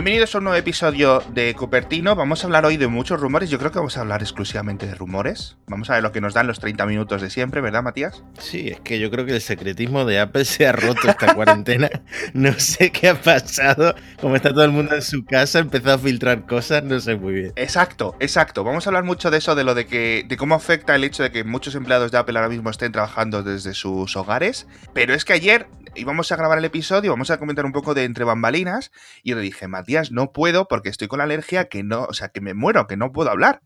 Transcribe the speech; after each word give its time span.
Bienvenidos 0.00 0.34
a 0.34 0.38
un 0.38 0.44
nuevo 0.44 0.58
episodio 0.58 1.22
de 1.34 1.54
Cupertino. 1.54 2.16
Vamos 2.16 2.42
a 2.42 2.46
hablar 2.46 2.64
hoy 2.64 2.78
de 2.78 2.88
muchos 2.88 3.20
rumores. 3.20 3.50
Yo 3.50 3.58
creo 3.58 3.70
que 3.70 3.80
vamos 3.80 3.98
a 3.98 4.00
hablar 4.00 4.22
exclusivamente 4.22 4.86
de 4.86 4.94
rumores. 4.94 5.58
Vamos 5.66 5.90
a 5.90 5.92
ver 5.92 6.02
lo 6.02 6.10
que 6.10 6.22
nos 6.22 6.32
dan 6.32 6.46
los 6.46 6.58
30 6.58 6.86
minutos 6.86 7.20
de 7.20 7.28
siempre, 7.28 7.60
¿verdad, 7.60 7.82
Matías? 7.82 8.24
Sí, 8.38 8.68
es 8.68 8.80
que 8.80 8.98
yo 8.98 9.10
creo 9.10 9.26
que 9.26 9.34
el 9.34 9.42
secretismo 9.42 10.06
de 10.06 10.18
Apple 10.18 10.46
se 10.46 10.66
ha 10.66 10.72
roto 10.72 11.06
esta 11.06 11.34
cuarentena. 11.34 11.90
No 12.32 12.52
sé 12.58 12.90
qué 12.90 13.10
ha 13.10 13.20
pasado. 13.20 13.94
Como 14.20 14.36
está 14.36 14.50
todo 14.50 14.64
el 14.64 14.70
mundo 14.70 14.94
en 14.94 15.02
su 15.02 15.24
casa, 15.24 15.58
ha 15.58 15.60
empezado 15.60 15.96
a 15.96 15.98
filtrar 15.98 16.46
cosas, 16.46 16.82
no 16.82 16.98
sé 17.00 17.16
muy 17.16 17.34
bien. 17.34 17.52
Exacto, 17.56 18.16
exacto. 18.20 18.64
Vamos 18.64 18.86
a 18.86 18.90
hablar 18.90 19.04
mucho 19.04 19.30
de 19.30 19.38
eso, 19.38 19.54
de 19.54 19.64
lo 19.64 19.74
de 19.74 19.86
que, 19.86 20.24
de 20.26 20.36
cómo 20.38 20.54
afecta 20.54 20.94
el 20.94 21.04
hecho 21.04 21.22
de 21.22 21.30
que 21.30 21.44
muchos 21.44 21.74
empleados 21.74 22.10
de 22.10 22.18
Apple 22.18 22.38
ahora 22.38 22.48
mismo 22.48 22.70
estén 22.70 22.92
trabajando 22.92 23.42
desde 23.42 23.74
sus 23.74 24.16
hogares. 24.16 24.66
Pero 24.94 25.12
es 25.12 25.26
que 25.26 25.34
ayer 25.34 25.66
íbamos 25.94 26.30
a 26.32 26.36
grabar 26.36 26.58
el 26.58 26.64
episodio, 26.64 27.10
vamos 27.10 27.30
a 27.30 27.38
comentar 27.38 27.64
un 27.64 27.72
poco 27.72 27.94
de 27.94 28.04
entre 28.04 28.24
bambalinas, 28.24 28.90
y 29.22 29.34
le 29.34 29.40
dije, 29.40 29.68
Matías, 29.68 30.12
no 30.12 30.32
puedo 30.32 30.68
porque 30.68 30.88
estoy 30.88 31.08
con 31.08 31.18
la 31.18 31.24
alergia 31.24 31.68
que 31.68 31.82
no, 31.82 32.04
o 32.04 32.14
sea, 32.14 32.28
que 32.28 32.40
me 32.40 32.54
muero, 32.54 32.86
que 32.86 32.96
no 32.96 33.12
puedo 33.12 33.30
hablar. 33.30 33.60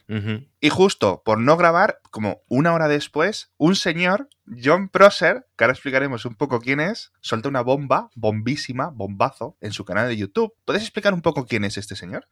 Y 0.61 0.69
justo 0.69 1.23
por 1.25 1.39
no 1.39 1.57
grabar, 1.57 2.01
como 2.11 2.43
una 2.49 2.73
hora 2.73 2.89
después, 2.89 3.51
un 3.57 3.77
señor, 3.77 4.29
John 4.63 4.89
Prosser, 4.89 5.47
que 5.57 5.65
ahora 5.65 5.73
explicaremos 5.73 6.25
un 6.25 6.35
poco 6.35 6.61
quién 6.61 6.81
es, 6.81 7.13
suelta 7.21 7.49
una 7.49 7.63
bomba, 7.63 8.11
bombísima, 8.15 8.91
bombazo, 8.91 9.57
en 9.61 9.73
su 9.73 9.85
canal 9.85 10.09
de 10.09 10.17
YouTube. 10.17 10.55
¿Puedes 10.65 10.83
explicar 10.83 11.15
un 11.15 11.23
poco 11.23 11.47
quién 11.47 11.65
es 11.65 11.77
este 11.77 11.97
señor? 11.97 12.29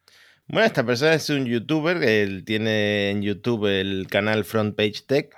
Bueno, 0.49 0.67
esta 0.67 0.85
persona 0.85 1.15
es 1.15 1.31
un 1.31 1.47
youtuber, 1.47 2.03
él 2.03 2.45
tiene 2.45 3.11
en 3.11 3.23
YouTube 3.23 3.67
el 3.67 4.09
canal 4.11 4.45
Front 4.45 4.77
Page 4.77 5.05
Tech 5.07 5.35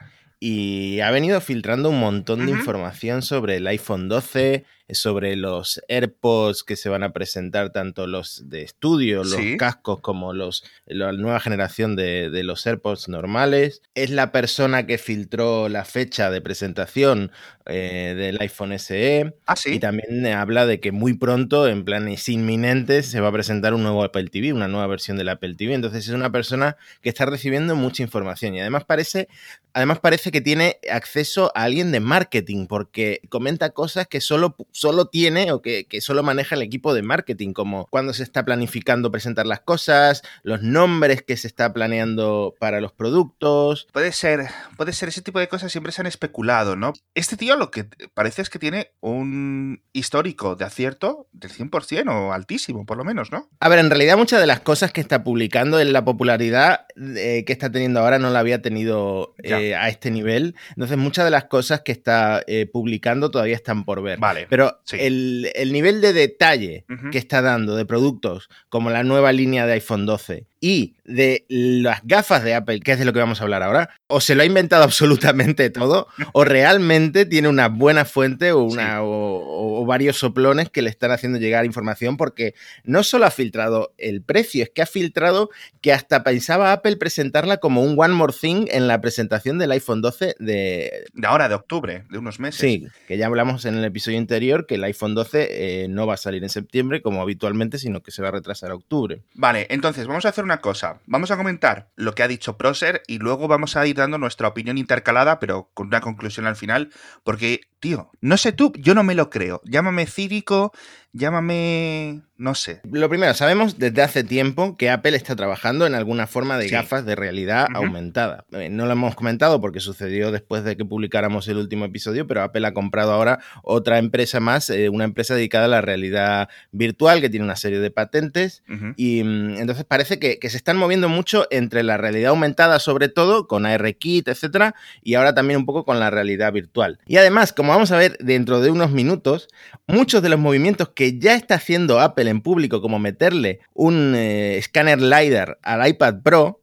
y 0.46 1.00
ha 1.00 1.10
venido 1.10 1.40
filtrando 1.40 1.88
un 1.88 1.98
montón 1.98 2.44
de 2.44 2.52
información 2.52 3.22
sobre 3.22 3.56
el 3.56 3.66
iPhone 3.66 4.10
12, 4.10 4.66
sobre 4.90 5.34
los 5.36 5.80
AirPods 5.88 6.62
que 6.62 6.76
se 6.76 6.90
van 6.90 7.02
a 7.02 7.12
presentar, 7.12 7.70
tanto 7.70 8.06
los 8.06 8.50
de 8.50 8.62
estudio, 8.62 9.24
los 9.24 9.40
cascos, 9.58 10.00
como 10.00 10.34
los, 10.34 10.64
la 10.86 11.12
nueva 11.12 11.40
generación 11.40 11.96
de, 11.96 12.42
los 12.44 12.66
AirPods 12.66 13.08
normales. 13.08 13.82
Es 13.94 14.10
la 14.10 14.30
persona 14.30 14.86
que 14.86 14.98
filtró 14.98 15.68
la 15.70 15.84
fecha 15.84 16.30
de 16.30 16.42
presentación 16.42 17.32
eh, 17.66 18.14
del 18.16 18.38
iPhone 18.40 18.78
SE. 18.78 19.34
Ah, 19.46 19.54
y 19.64 19.78
también 19.78 20.26
habla 20.26 20.66
de 20.66 20.80
que 20.80 20.92
muy 20.92 21.14
pronto, 21.14 21.66
en 21.66 21.84
planes 21.84 22.28
inminentes, 22.28 23.06
se 23.06 23.20
va 23.20 23.28
a 23.28 23.32
presentar 23.32 23.72
un 23.72 23.82
nuevo 23.82 24.04
Apple 24.04 24.28
TV, 24.28 24.52
una 24.52 24.68
nueva 24.68 24.86
versión 24.86 25.16
del 25.16 25.30
Apple 25.30 25.54
TV. 25.54 25.72
Entonces 25.72 26.06
es 26.06 26.14
una 26.14 26.30
persona 26.30 26.76
que 27.00 27.08
está 27.08 27.24
recibiendo 27.24 27.74
mucha 27.74 28.02
información 28.02 28.54
y 28.54 28.60
además 28.60 28.84
parece, 28.84 29.28
además 29.72 30.00
parece 30.00 30.30
que 30.30 30.42
tiene 30.42 30.78
acceso 30.90 31.52
a 31.54 31.62
alguien 31.62 31.90
de 31.90 32.00
marketing 32.00 32.66
porque 32.66 33.22
comenta 33.30 33.70
cosas 33.70 34.06
que 34.06 34.20
solo 34.20 34.56
solo 34.74 35.06
tiene 35.06 35.52
o 35.52 35.62
que, 35.62 35.86
solo 36.00 36.22
maneja 36.22 36.56
el 36.56 36.62
equipo 36.62 36.92
de 36.92 37.02
marketing, 37.02 37.52
como 37.52 37.86
cuando 37.86 38.12
se 38.12 38.24
está 38.24 38.44
planificando 38.44 39.10
presentar 39.10 39.46
las 39.46 39.60
cosas, 39.60 40.22
los 40.42 40.62
nombres 40.62 41.22
que 41.22 41.36
se 41.36 41.46
está 41.46 41.72
planeando 41.72 42.54
para 42.58 42.80
los 42.80 42.92
productos. 42.92 43.86
Puede 43.92 44.12
ser, 44.12 44.48
puede 44.76 44.92
ser, 44.92 45.08
ese 45.08 45.22
tipo 45.22 45.38
de 45.38 45.48
cosas 45.48 45.70
siempre 45.70 45.92
se 45.92 46.02
han 46.02 46.06
especulado, 46.06 46.76
¿no? 46.76 46.92
Este 47.14 47.36
tío 47.36 47.56
lo 47.56 47.70
que 47.70 47.84
parece 48.12 48.42
es 48.42 48.50
que 48.50 48.58
tiene 48.58 48.90
un 49.00 49.82
histórico 49.92 50.56
de 50.56 50.64
acierto 50.64 51.28
del 51.32 51.52
100% 51.52 52.08
o 52.10 52.32
altísimo, 52.32 52.84
por 52.84 52.98
lo 52.98 53.04
menos, 53.04 53.30
¿no? 53.30 53.48
A 53.60 53.68
ver, 53.68 53.78
en 53.78 53.90
realidad 53.90 54.16
muchas 54.16 54.40
de 54.40 54.46
las 54.46 54.60
cosas 54.60 54.92
que 54.92 55.00
está 55.00 55.22
publicando 55.22 55.78
en 55.78 55.92
la 55.92 56.04
popularidad 56.04 56.86
eh, 56.96 57.44
que 57.46 57.52
está 57.52 57.70
teniendo 57.70 58.00
ahora 58.00 58.18
no 58.18 58.30
la 58.30 58.40
había 58.40 58.60
tenido 58.60 59.34
eh, 59.42 59.76
a 59.76 59.88
este 59.88 60.10
nivel. 60.10 60.56
Entonces 60.70 60.98
muchas 60.98 61.24
de 61.24 61.30
las 61.30 61.44
cosas 61.44 61.82
que 61.82 61.92
está 61.92 62.42
eh, 62.46 62.66
publicando 62.66 63.30
todavía 63.30 63.54
están 63.54 63.84
por 63.84 64.02
ver. 64.02 64.18
Vale. 64.18 64.46
Pero 64.48 64.63
el, 64.92 65.70
nivel 65.72 66.00
de 66.00 66.12
detalle 66.12 66.84
que 67.10 67.18
está 67.18 67.42
dando 67.42 67.76
de 67.76 67.86
productos 67.86 68.48
como 68.68 68.90
la 68.90 69.02
nueva 69.02 69.32
línea 69.32 69.66
de 69.66 69.74
iPhone 69.74 70.06
12 70.06 70.46
y 70.64 70.94
de 71.04 71.44
las 71.50 72.00
gafas 72.04 72.42
de 72.42 72.54
Apple, 72.54 72.80
que 72.80 72.92
es 72.92 72.98
de 72.98 73.04
lo 73.04 73.12
que 73.12 73.18
vamos 73.18 73.38
a 73.38 73.44
hablar 73.44 73.62
ahora, 73.62 73.90
o 74.06 74.22
se 74.22 74.34
lo 74.34 74.40
ha 74.40 74.46
inventado 74.46 74.82
absolutamente 74.84 75.68
todo, 75.68 76.08
o 76.32 76.42
realmente 76.42 77.26
tiene 77.26 77.48
una 77.48 77.68
buena 77.68 78.06
fuente 78.06 78.52
o, 78.52 78.62
una, 78.62 79.02
o, 79.02 79.84
varios 79.84 80.16
soplones 80.16 80.70
que 80.70 80.80
le 80.80 80.88
están 80.88 81.10
haciendo 81.10 81.38
llegar 81.38 81.66
información, 81.66 82.16
porque 82.16 82.54
no 82.82 83.02
solo 83.02 83.26
ha 83.26 83.30
filtrado 83.30 83.92
el 83.98 84.22
precio, 84.22 84.62
es 84.62 84.70
que 84.70 84.80
ha 84.80 84.86
filtrado 84.86 85.50
que 85.82 85.92
hasta 85.92 86.24
pensaba 86.24 86.72
Apple 86.72 86.96
presentarla 86.96 87.58
como 87.58 87.82
un 87.82 87.96
One 87.98 88.14
More 88.14 88.32
Thing 88.32 88.64
en 88.70 88.88
la 88.88 89.02
presentación 89.02 89.58
del 89.58 89.72
iPhone 89.72 90.00
12 90.00 90.36
de... 90.38 91.04
De 91.12 91.26
ahora, 91.26 91.50
de 91.50 91.56
octubre, 91.56 92.04
de 92.08 92.16
unos 92.16 92.40
meses. 92.40 92.58
Sí, 92.58 92.86
que 93.06 93.18
ya 93.18 93.26
hablamos 93.26 93.66
en 93.66 93.74
el 93.74 93.84
episodio 93.84 94.16
anterior 94.16 94.66
que 94.66 94.76
el 94.76 94.84
iPhone 94.84 95.14
12 95.14 95.82
eh, 95.82 95.88
no 95.88 96.06
va 96.06 96.14
a 96.14 96.16
salir 96.16 96.42
en 96.42 96.48
septiembre 96.48 97.02
como 97.02 97.20
habitualmente, 97.20 97.78
sino 97.78 98.02
que 98.02 98.10
se 98.10 98.22
va 98.22 98.28
a 98.28 98.32
retrasar 98.32 98.70
a 98.70 98.74
octubre. 98.74 99.20
Vale, 99.34 99.66
entonces 99.68 100.06
vamos 100.06 100.24
a 100.24 100.30
hacer 100.30 100.42
una 100.42 100.53
cosa. 100.60 101.00
Vamos 101.06 101.30
a 101.30 101.36
comentar 101.36 101.90
lo 101.96 102.14
que 102.14 102.22
ha 102.22 102.28
dicho 102.28 102.56
Proser 102.56 103.02
y 103.06 103.18
luego 103.18 103.48
vamos 103.48 103.76
a 103.76 103.86
ir 103.86 103.96
dando 103.96 104.18
nuestra 104.18 104.48
opinión 104.48 104.78
intercalada, 104.78 105.38
pero 105.38 105.70
con 105.74 105.88
una 105.88 106.00
conclusión 106.00 106.46
al 106.46 106.56
final, 106.56 106.90
porque, 107.22 107.60
tío, 107.80 108.10
no 108.20 108.36
sé 108.36 108.52
tú, 108.52 108.72
yo 108.76 108.94
no 108.94 109.04
me 109.04 109.14
lo 109.14 109.30
creo. 109.30 109.60
Llámame 109.64 110.06
cívico, 110.06 110.72
llámame 111.12 112.22
no 112.36 112.56
sé. 112.56 112.80
Lo 112.90 113.08
primero, 113.08 113.32
sabemos 113.34 113.78
desde 113.78 114.02
hace 114.02 114.24
tiempo 114.24 114.76
que 114.76 114.90
Apple 114.90 115.16
está 115.16 115.36
trabajando 115.36 115.86
en 115.86 115.94
alguna 115.94 116.26
forma 116.26 116.58
de 116.58 116.68
gafas 116.68 117.06
de 117.06 117.14
realidad 117.14 117.68
aumentada. 117.74 118.44
Eh, 118.50 118.68
no 118.70 118.86
lo 118.86 118.92
hemos 118.92 119.14
comentado 119.14 119.60
porque 119.60 119.78
sucedió 119.78 120.32
después 120.32 120.64
de 120.64 120.76
que 120.76 120.84
publicáramos 120.84 121.46
el 121.46 121.58
último 121.58 121.84
episodio, 121.84 122.26
pero 122.26 122.42
Apple 122.42 122.66
ha 122.66 122.74
comprado 122.74 123.12
ahora 123.12 123.38
otra 123.62 123.98
empresa 123.98 124.40
más, 124.40 124.68
eh, 124.70 124.88
una 124.88 125.04
empresa 125.04 125.36
dedicada 125.36 125.66
a 125.66 125.68
la 125.68 125.80
realidad 125.80 126.48
virtual 126.72 127.20
que 127.20 127.30
tiene 127.30 127.44
una 127.44 127.54
serie 127.54 127.78
de 127.78 127.90
patentes. 127.92 128.64
Y 128.96 129.22
mm, 129.22 129.58
entonces 129.58 129.84
parece 129.84 130.18
que, 130.18 130.38
se 130.48 130.56
están 130.56 130.76
moviendo 130.76 131.08
mucho 131.08 131.46
entre 131.50 131.82
la 131.82 131.96
realidad 131.96 132.30
aumentada, 132.30 132.80
sobre 132.80 133.08
todo 133.08 133.46
con 133.46 133.64
ARKit, 133.64 134.28
etcétera, 134.28 134.74
y 135.02 135.14
ahora 135.14 135.34
también 135.34 135.60
un 135.60 135.66
poco 135.66 135.84
con 135.84 136.00
la 136.00 136.10
realidad 136.10 136.52
virtual. 136.52 136.98
Y 137.06 137.16
además, 137.16 137.52
como 137.52 137.72
vamos 137.72 137.92
a 137.92 137.96
ver 137.96 138.18
dentro 138.18 138.60
de 138.60 138.70
unos 138.70 138.90
minutos, 138.90 139.48
muchos 139.86 140.22
de 140.22 140.28
los 140.28 140.38
movimientos 140.38 140.90
que 140.90 141.18
ya 141.18 141.34
está 141.34 141.54
haciendo 141.54 142.00
Apple 142.00 142.23
en 142.28 142.40
público, 142.40 142.80
como 142.80 142.98
meterle 142.98 143.60
un 143.72 144.14
eh, 144.14 144.56
escáner 144.56 145.00
LiDAR 145.00 145.58
al 145.62 145.86
iPad 145.86 146.22
Pro, 146.22 146.60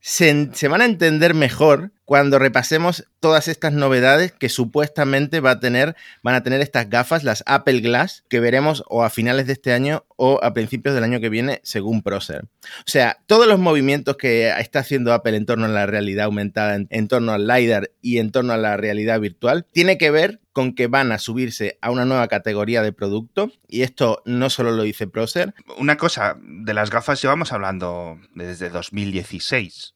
se, 0.00 0.48
se, 0.52 0.68
van 0.68 0.80
a 0.80 0.84
entender 0.84 1.34
mejor 1.34 1.92
cuando 2.04 2.38
repasemos 2.38 3.06
todas 3.20 3.46
estas 3.46 3.72
novedades 3.72 4.32
que 4.32 4.48
supuestamente 4.48 5.40
va 5.40 5.52
a 5.52 5.60
tener, 5.60 5.94
van 6.22 6.34
a 6.34 6.42
tener 6.42 6.60
estas 6.60 6.88
gafas, 6.88 7.22
las 7.22 7.44
Apple 7.46 7.80
Glass, 7.80 8.24
que 8.28 8.40
veremos 8.40 8.82
o 8.88 9.04
a 9.04 9.10
finales 9.10 9.46
de 9.46 9.52
este 9.52 9.72
año 9.72 10.04
o 10.16 10.40
a 10.42 10.52
principios 10.52 10.94
del 10.94 11.04
año 11.04 11.20
que 11.20 11.28
viene, 11.28 11.60
según 11.62 12.02
Procer. 12.02 12.44
O 12.44 12.90
sea, 12.90 13.18
todos 13.26 13.46
los 13.46 13.60
movimientos 13.60 14.16
que 14.16 14.48
está 14.58 14.80
haciendo 14.80 15.12
Apple 15.12 15.36
en 15.36 15.46
torno 15.46 15.66
a 15.66 15.68
la 15.68 15.86
realidad 15.86 16.24
aumentada, 16.24 16.74
en, 16.74 17.08
torno 17.08 17.32
al 17.32 17.46
LiDAR 17.46 17.90
y 18.00 18.18
en 18.18 18.32
torno 18.32 18.54
a 18.54 18.58
la 18.58 18.76
realidad 18.76 19.20
virtual, 19.20 19.66
tiene 19.72 19.96
que 19.96 20.10
ver 20.10 20.40
con 20.52 20.74
que 20.74 20.88
van 20.88 21.12
a 21.12 21.18
subirse 21.18 21.78
a 21.80 21.92
una 21.92 22.04
nueva 22.04 22.26
categoría 22.26 22.82
de 22.82 22.92
producto 22.92 23.52
y 23.68 23.82
esto 23.82 24.20
no 24.24 24.50
solo 24.50 24.72
lo 24.72 24.82
dice 24.82 25.06
Procer. 25.06 25.54
Una 25.78 25.96
cosa, 25.96 26.36
de 26.42 26.74
las 26.74 26.90
gafas 26.90 27.22
llevamos 27.22 27.52
hablando 27.52 28.18
desde 28.34 28.68
2016 28.68 29.49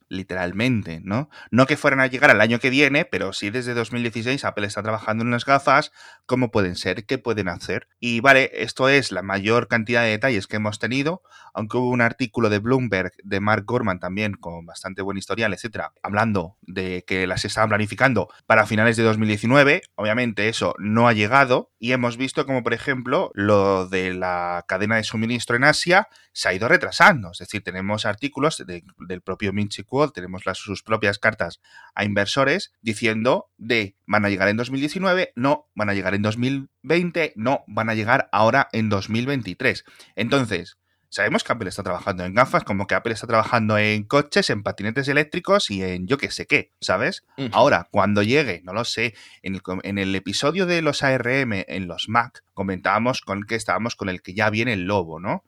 literalmente, 0.08 1.00
¿no? 1.02 1.28
No 1.50 1.66
que 1.66 1.76
fueran 1.76 2.00
a 2.00 2.06
llegar 2.06 2.30
al 2.30 2.40
año 2.40 2.58
que 2.58 2.70
viene, 2.70 3.04
pero 3.04 3.32
sí 3.32 3.50
desde 3.50 3.74
2016 3.74 4.44
Apple 4.44 4.66
está 4.66 4.82
trabajando 4.82 5.22
en 5.22 5.28
unas 5.28 5.44
gafas, 5.44 5.92
cómo 6.26 6.50
pueden 6.50 6.76
ser, 6.76 7.04
qué 7.04 7.18
pueden 7.18 7.48
hacer. 7.48 7.88
Y 8.00 8.20
vale, 8.20 8.50
esto 8.54 8.88
es 8.88 9.12
la 9.12 9.22
mayor 9.22 9.68
cantidad 9.68 10.02
de 10.02 10.10
detalles 10.10 10.46
que 10.46 10.56
hemos 10.56 10.78
tenido, 10.78 11.22
aunque 11.52 11.76
hubo 11.76 11.90
un 11.90 12.00
artículo 12.00 12.50
de 12.50 12.58
Bloomberg 12.58 13.12
de 13.22 13.40
Mark 13.40 13.64
Gorman 13.66 14.00
también 14.00 14.34
con 14.34 14.66
bastante 14.66 15.02
buen 15.02 15.18
historial, 15.18 15.52
etcétera, 15.52 15.92
hablando 16.02 16.56
de 16.62 17.04
que 17.06 17.26
las 17.26 17.44
estaban 17.44 17.68
planificando 17.68 18.28
para 18.46 18.66
finales 18.66 18.96
de 18.96 19.02
2019, 19.02 19.82
obviamente 19.96 20.48
eso 20.48 20.74
no 20.78 21.08
ha 21.08 21.12
llegado 21.12 21.72
y 21.78 21.92
hemos 21.92 22.16
visto 22.16 22.46
como 22.46 22.62
por 22.62 22.74
ejemplo 22.74 23.30
lo 23.34 23.88
de 23.88 24.14
la 24.14 24.64
cadena 24.66 24.96
de 24.96 25.04
suministro 25.04 25.56
en 25.56 25.64
Asia 25.64 26.08
se 26.32 26.48
ha 26.48 26.54
ido 26.54 26.66
retrasando, 26.68 27.30
es 27.30 27.38
decir, 27.38 27.62
tenemos 27.62 28.06
artículos 28.06 28.62
del 28.66 29.22
propio 29.22 29.43
Minchi 29.52 29.84
tenemos 30.12 30.42
sus 30.54 30.82
propias 30.82 31.18
cartas 31.18 31.60
a 31.94 32.04
inversores 32.04 32.72
diciendo 32.80 33.50
de 33.56 33.96
van 34.06 34.24
a 34.24 34.28
llegar 34.28 34.48
en 34.48 34.56
2019, 34.56 35.32
no, 35.36 35.68
van 35.74 35.90
a 35.90 35.94
llegar 35.94 36.14
en 36.14 36.22
2020, 36.22 37.32
no, 37.36 37.64
van 37.66 37.90
a 37.90 37.94
llegar 37.94 38.28
ahora 38.32 38.68
en 38.72 38.88
2023. 38.88 39.84
Entonces, 40.16 40.78
sabemos 41.08 41.44
que 41.44 41.52
Apple 41.52 41.68
está 41.68 41.82
trabajando 41.82 42.24
en 42.24 42.34
gafas, 42.34 42.64
como 42.64 42.86
que 42.86 42.94
Apple 42.94 43.12
está 43.12 43.26
trabajando 43.26 43.78
en 43.78 44.04
coches, 44.04 44.50
en 44.50 44.62
patinetes 44.62 45.08
eléctricos 45.08 45.70
y 45.70 45.82
en 45.82 46.06
yo 46.06 46.18
qué 46.18 46.30
sé 46.30 46.46
qué, 46.46 46.72
¿sabes? 46.80 47.24
Ahora, 47.52 47.88
cuando 47.90 48.22
llegue, 48.22 48.62
no 48.64 48.72
lo 48.72 48.84
sé, 48.84 49.14
en 49.42 49.54
el, 49.54 49.62
en 49.82 49.98
el, 49.98 50.14
episodio 50.14 50.66
de 50.66 50.82
los 50.82 51.02
ARM 51.02 51.64
en 51.68 51.86
los 51.86 52.08
Mac, 52.08 52.43
comentábamos 52.54 53.20
con 53.20 53.44
que 53.44 53.56
estábamos 53.56 53.96
con 53.96 54.08
el 54.08 54.22
que 54.22 54.34
ya 54.34 54.48
viene 54.50 54.72
el 54.72 54.84
lobo, 54.84 55.20
¿no? 55.20 55.44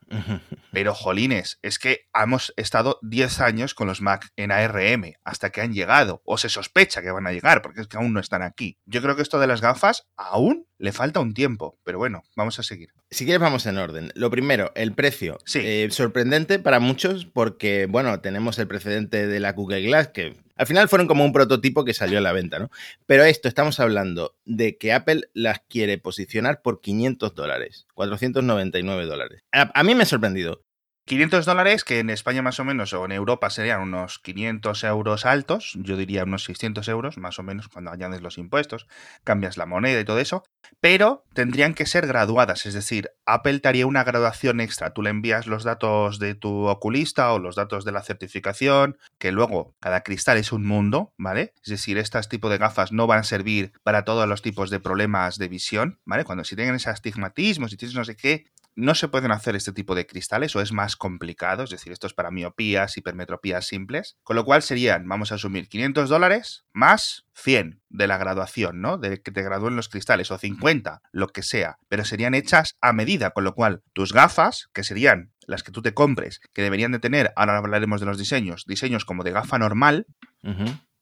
Pero 0.71 0.93
jolines, 0.93 1.59
es 1.61 1.79
que 1.79 2.01
hemos 2.13 2.53
estado 2.57 2.99
10 3.01 3.39
años 3.41 3.73
con 3.73 3.87
los 3.87 4.01
Mac 4.01 4.29
en 4.35 4.51
ARM 4.51 5.13
hasta 5.23 5.49
que 5.49 5.61
han 5.61 5.73
llegado, 5.73 6.21
o 6.25 6.37
se 6.37 6.49
sospecha 6.49 7.01
que 7.01 7.11
van 7.11 7.27
a 7.27 7.31
llegar, 7.31 7.61
porque 7.61 7.81
es 7.81 7.87
que 7.87 7.97
aún 7.97 8.13
no 8.13 8.19
están 8.19 8.43
aquí. 8.43 8.77
Yo 8.85 9.01
creo 9.01 9.15
que 9.15 9.21
esto 9.21 9.39
de 9.39 9.47
las 9.47 9.61
gafas 9.61 10.07
aún 10.15 10.67
le 10.77 10.91
falta 10.91 11.19
un 11.19 11.33
tiempo, 11.33 11.79
pero 11.83 11.97
bueno, 11.97 12.23
vamos 12.35 12.59
a 12.59 12.63
seguir. 12.63 12.89
Si 13.09 13.25
quieres, 13.25 13.41
vamos 13.41 13.65
en 13.65 13.77
orden. 13.77 14.11
Lo 14.15 14.29
primero, 14.29 14.71
el 14.75 14.93
precio. 14.93 15.37
Sí. 15.45 15.59
Eh, 15.63 15.87
sorprendente 15.91 16.59
para 16.59 16.79
muchos 16.79 17.25
porque, 17.25 17.87
bueno, 17.89 18.19
tenemos 18.19 18.59
el 18.59 18.67
precedente 18.67 19.27
de 19.27 19.39
la 19.39 19.53
Google 19.53 19.81
Glass, 19.81 20.09
que 20.09 20.35
al 20.57 20.67
final 20.67 20.89
fueron 20.89 21.07
como 21.07 21.23
un 21.23 21.33
prototipo 21.33 21.85
que 21.85 21.93
salió 21.93 22.17
a 22.17 22.21
la 22.21 22.31
venta, 22.31 22.59
¿no? 22.59 22.69
Pero 23.05 23.23
esto, 23.23 23.47
estamos 23.47 23.79
hablando 23.79 24.35
de 24.45 24.77
que 24.77 24.93
Apple 24.93 25.29
las 25.33 25.59
quiere 25.69 25.97
posicionar 25.97 26.61
por 26.61 26.81
500 26.81 27.35
dólares, 27.35 27.87
499 27.93 29.05
dólares. 29.05 29.43
A, 29.51 29.83
mí 29.83 29.95
me 29.95 30.03
ha 30.03 30.05
sorprendido. 30.07 30.63
500 31.07 31.45
dólares, 31.45 31.85
que 31.85 31.99
en 31.99 32.09
España 32.09 32.41
más 32.41 32.59
o 32.59 32.65
menos, 32.65 32.91
o 32.91 33.05
en 33.05 33.13
Europa 33.13 33.49
serían 33.49 33.79
unos 33.79 34.19
500 34.19 34.83
euros 34.83 35.25
altos, 35.25 35.71
yo 35.77 35.95
diría 35.95 36.25
unos 36.25 36.43
600 36.43 36.85
euros, 36.89 37.17
más 37.17 37.39
o 37.39 37.43
menos, 37.43 37.69
cuando 37.69 37.91
añades 37.91 38.21
los 38.21 38.37
impuestos, 38.37 38.87
cambias 39.23 39.55
la 39.55 39.65
moneda 39.65 40.01
y 40.01 40.03
todo 40.03 40.19
eso, 40.19 40.43
pero 40.81 41.23
tendrían 41.33 41.75
que 41.75 41.85
ser 41.85 42.07
graduadas, 42.07 42.65
es 42.65 42.73
decir, 42.73 43.09
Apple 43.25 43.61
te 43.61 43.69
haría 43.69 43.87
una 43.87 44.03
graduación 44.03 44.59
extra, 44.59 44.93
tú 44.93 45.01
le 45.01 45.09
envías 45.09 45.47
los 45.47 45.63
datos 45.63 46.19
de 46.19 46.35
tu 46.35 46.67
oculista 46.67 47.31
o 47.31 47.39
los 47.39 47.55
datos 47.55 47.85
de 47.85 47.93
la 47.93 48.03
certificación, 48.03 48.97
que 49.17 49.31
luego 49.31 49.75
cada 49.79 50.01
cristal 50.01 50.37
es 50.37 50.51
un 50.51 50.65
mundo, 50.65 51.13
¿vale? 51.17 51.53
Es 51.63 51.69
decir, 51.69 51.97
estas 51.97 52.27
tipos 52.27 52.51
de 52.51 52.57
gafas 52.57 52.91
no 52.91 53.07
van 53.07 53.19
a 53.19 53.23
servir 53.23 53.71
para 53.81 54.03
todos 54.03 54.27
los 54.27 54.41
tipos 54.41 54.69
de 54.69 54.81
problemas 54.81 55.37
de 55.37 55.47
visión, 55.47 55.99
¿vale? 56.03 56.25
Cuando 56.25 56.43
si 56.43 56.57
tienen 56.57 56.75
ese 56.75 56.89
astigmatismo, 56.89 57.69
si 57.69 57.77
tienes 57.77 57.95
no 57.95 58.03
sé 58.03 58.17
qué, 58.17 58.47
no 58.77 58.93
se 58.93 59.07
pueden 59.07 59.31
hacer 59.31 59.55
este 59.55 59.73
tipo 59.73 59.95
de 59.95 60.05
cristales 60.05 60.55
o 60.55 60.61
es 60.61 60.71
más 60.71 60.95
complicado, 60.95 61.63
es 61.63 61.71
decir, 61.71 61.91
esto 61.91 62.05
es 62.05 62.13
para 62.13 62.29
miopías, 62.29 62.95
hipermetropías 62.95 63.65
simples, 63.65 64.17
con 64.23 64.35
lo 64.35 64.45
cual 64.45 64.61
serían, 64.61 65.07
vamos 65.07 65.31
a 65.31 65.35
asumir, 65.35 65.67
500 65.67 66.07
dólares 66.07 66.63
más 66.73 67.25
100 67.33 67.81
de 67.89 68.07
la 68.07 68.17
graduación, 68.17 68.79
¿no? 68.79 68.99
De 68.99 69.21
que 69.23 69.31
te 69.31 69.41
gradúen 69.41 69.75
los 69.75 69.89
cristales, 69.89 70.29
o 70.29 70.37
50, 70.37 71.01
lo 71.11 71.27
que 71.29 71.41
sea, 71.41 71.79
pero 71.89 72.05
serían 72.05 72.35
hechas 72.35 72.77
a 72.79 72.93
medida, 72.93 73.31
con 73.31 73.43
lo 73.43 73.55
cual 73.55 73.81
tus 73.93 74.13
gafas, 74.13 74.69
que 74.73 74.83
serían 74.83 75.33
las 75.47 75.63
que 75.63 75.71
tú 75.71 75.81
te 75.81 75.95
compres, 75.95 76.39
que 76.53 76.61
deberían 76.61 76.91
de 76.91 76.99
tener, 76.99 77.33
ahora 77.35 77.57
hablaremos 77.57 77.99
de 77.99 78.05
los 78.05 78.19
diseños, 78.19 78.63
diseños 78.67 79.05
como 79.05 79.23
de 79.23 79.31
gafa 79.31 79.57
normal, 79.57 80.05